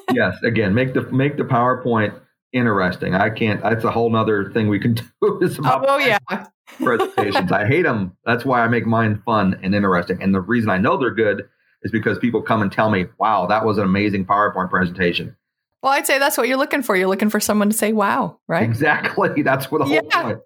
yes, 0.13 0.38
again, 0.43 0.73
make 0.73 0.93
the 0.93 1.01
make 1.12 1.36
the 1.36 1.43
PowerPoint 1.43 2.17
interesting. 2.53 3.15
I 3.15 3.29
can't. 3.29 3.62
That's 3.62 3.83
a 3.83 3.91
whole 3.91 4.15
other 4.15 4.51
thing 4.51 4.67
we 4.67 4.79
can 4.79 4.93
do. 5.21 5.39
Is 5.41 5.57
oh, 5.60 5.62
about 5.62 5.86
oh, 5.88 5.97
yeah. 5.97 6.19
presentations. 6.83 7.51
I 7.51 7.65
hate 7.65 7.83
them. 7.83 8.15
That's 8.25 8.45
why 8.45 8.62
I 8.62 8.67
make 8.67 8.86
mine 8.86 9.21
fun 9.25 9.60
and 9.63 9.73
interesting. 9.73 10.21
And 10.21 10.33
the 10.33 10.41
reason 10.41 10.69
I 10.69 10.77
know 10.77 10.97
they're 10.97 11.13
good 11.13 11.47
is 11.83 11.91
because 11.91 12.17
people 12.19 12.41
come 12.41 12.62
and 12.62 12.71
tell 12.71 12.89
me, 12.89 13.05
"Wow, 13.19 13.47
that 13.47 13.65
was 13.65 13.77
an 13.77 13.83
amazing 13.83 14.25
PowerPoint 14.25 14.69
presentation." 14.69 15.36
Well, 15.83 15.93
I'd 15.93 16.07
say 16.07 16.19
that's 16.19 16.38
what 16.38 16.47
you're 16.47 16.57
looking 16.57 16.81
for. 16.81 16.95
You're 16.95 17.07
looking 17.07 17.29
for 17.29 17.39
someone 17.39 17.69
to 17.69 17.77
say, 17.77 17.93
"Wow," 17.93 18.39
right? 18.47 18.63
Exactly. 18.63 19.41
That's 19.43 19.71
what 19.71 19.79
the 19.79 19.86
whole 19.86 19.93
yeah. 19.93 20.23
point. 20.23 20.39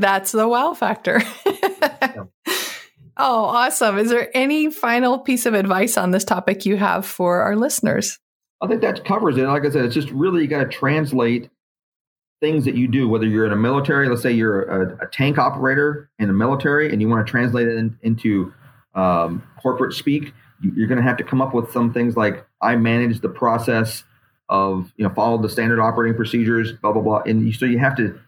That's 0.00 0.32
the 0.32 0.48
wow 0.48 0.74
factor. 0.74 1.22
yeah. 1.46 2.24
Oh, 3.16 3.44
awesome. 3.44 3.98
Is 3.98 4.10
there 4.10 4.30
any 4.34 4.70
final 4.70 5.18
piece 5.18 5.44
of 5.44 5.54
advice 5.54 5.98
on 5.98 6.10
this 6.10 6.24
topic 6.24 6.64
you 6.64 6.76
have 6.76 7.04
for 7.04 7.42
our 7.42 7.56
listeners? 7.56 8.18
I 8.62 8.68
think 8.68 8.80
that 8.80 9.04
covers 9.04 9.36
it. 9.36 9.42
Like 9.42 9.64
I 9.64 9.70
said, 9.70 9.84
it's 9.84 9.94
just 9.94 10.10
really 10.10 10.42
you 10.42 10.46
got 10.46 10.62
to 10.62 10.68
translate 10.68 11.50
things 12.40 12.64
that 12.64 12.76
you 12.76 12.88
do, 12.88 13.08
whether 13.08 13.26
you're 13.26 13.46
in 13.46 13.52
a 13.52 13.56
military, 13.56 14.08
let's 14.08 14.22
say 14.22 14.32
you're 14.32 14.62
a, 14.62 15.04
a 15.04 15.06
tank 15.08 15.38
operator 15.38 16.10
in 16.18 16.28
the 16.28 16.34
military 16.34 16.90
and 16.90 17.00
you 17.00 17.08
want 17.08 17.24
to 17.24 17.30
translate 17.30 17.68
it 17.68 17.76
in, 17.76 17.96
into 18.02 18.52
um, 18.94 19.42
corporate 19.60 19.94
speak, 19.94 20.32
you're 20.60 20.86
going 20.88 20.98
to 20.98 21.04
have 21.04 21.16
to 21.16 21.24
come 21.24 21.40
up 21.40 21.54
with 21.54 21.72
some 21.72 21.92
things 21.92 22.16
like 22.16 22.46
I 22.60 22.76
manage 22.76 23.20
the 23.20 23.28
process 23.28 24.04
of, 24.48 24.92
you 24.96 25.06
know, 25.06 25.14
follow 25.14 25.40
the 25.40 25.48
standard 25.48 25.80
operating 25.80 26.16
procedures, 26.16 26.72
blah, 26.72 26.92
blah, 26.92 27.02
blah. 27.02 27.22
And 27.22 27.54
so 27.54 27.64
you 27.64 27.78
have 27.78 27.96
to 27.96 28.18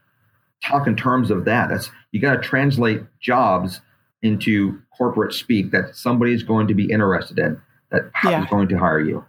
talk 0.64 0.86
in 0.86 0.96
terms 0.96 1.30
of 1.30 1.44
that. 1.44 1.68
That's 1.68 1.90
you 2.12 2.20
got 2.20 2.34
to 2.34 2.40
translate 2.40 3.02
jobs 3.20 3.80
into 4.22 4.80
corporate 4.96 5.34
speak 5.34 5.70
that 5.72 5.94
somebody 5.94 6.32
is 6.32 6.42
going 6.42 6.68
to 6.68 6.74
be 6.74 6.90
interested 6.90 7.38
in, 7.38 7.60
that 7.90 8.10
yeah. 8.24 8.42
is 8.42 8.50
going 8.50 8.68
to 8.68 8.78
hire 8.78 9.00
you. 9.00 9.24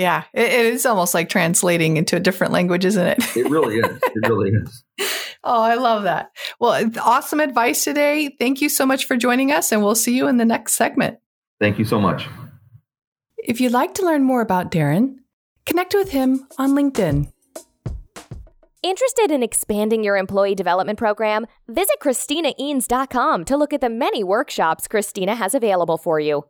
Yeah, 0.00 0.24
it, 0.32 0.46
it 0.50 0.64
is 0.64 0.86
almost 0.86 1.12
like 1.12 1.28
translating 1.28 1.98
into 1.98 2.16
a 2.16 2.20
different 2.20 2.54
language, 2.54 2.86
isn't 2.86 3.06
it? 3.06 3.36
it 3.36 3.50
really 3.50 3.80
is. 3.80 4.00
It 4.02 4.26
really 4.26 4.48
is. 4.64 4.82
oh, 5.44 5.60
I 5.60 5.74
love 5.74 6.04
that. 6.04 6.30
Well, 6.58 6.90
awesome 7.02 7.38
advice 7.38 7.84
today. 7.84 8.34
Thank 8.38 8.62
you 8.62 8.70
so 8.70 8.86
much 8.86 9.04
for 9.04 9.18
joining 9.18 9.52
us, 9.52 9.72
and 9.72 9.82
we'll 9.82 9.94
see 9.94 10.16
you 10.16 10.26
in 10.26 10.38
the 10.38 10.46
next 10.46 10.72
segment. 10.72 11.18
Thank 11.60 11.78
you 11.78 11.84
so 11.84 12.00
much. 12.00 12.26
If 13.36 13.60
you'd 13.60 13.72
like 13.72 13.92
to 13.96 14.02
learn 14.02 14.22
more 14.22 14.40
about 14.40 14.70
Darren, 14.70 15.16
connect 15.66 15.92
with 15.92 16.12
him 16.12 16.48
on 16.56 16.70
LinkedIn. 16.70 17.30
Interested 18.82 19.30
in 19.30 19.42
expanding 19.42 20.02
your 20.02 20.16
employee 20.16 20.54
development 20.54 20.98
program? 20.98 21.46
Visit 21.68 21.96
ChristinaEanes.com 22.02 23.44
to 23.44 23.56
look 23.58 23.74
at 23.74 23.82
the 23.82 23.90
many 23.90 24.24
workshops 24.24 24.88
Christina 24.88 25.34
has 25.34 25.54
available 25.54 25.98
for 25.98 26.18
you. 26.18 26.46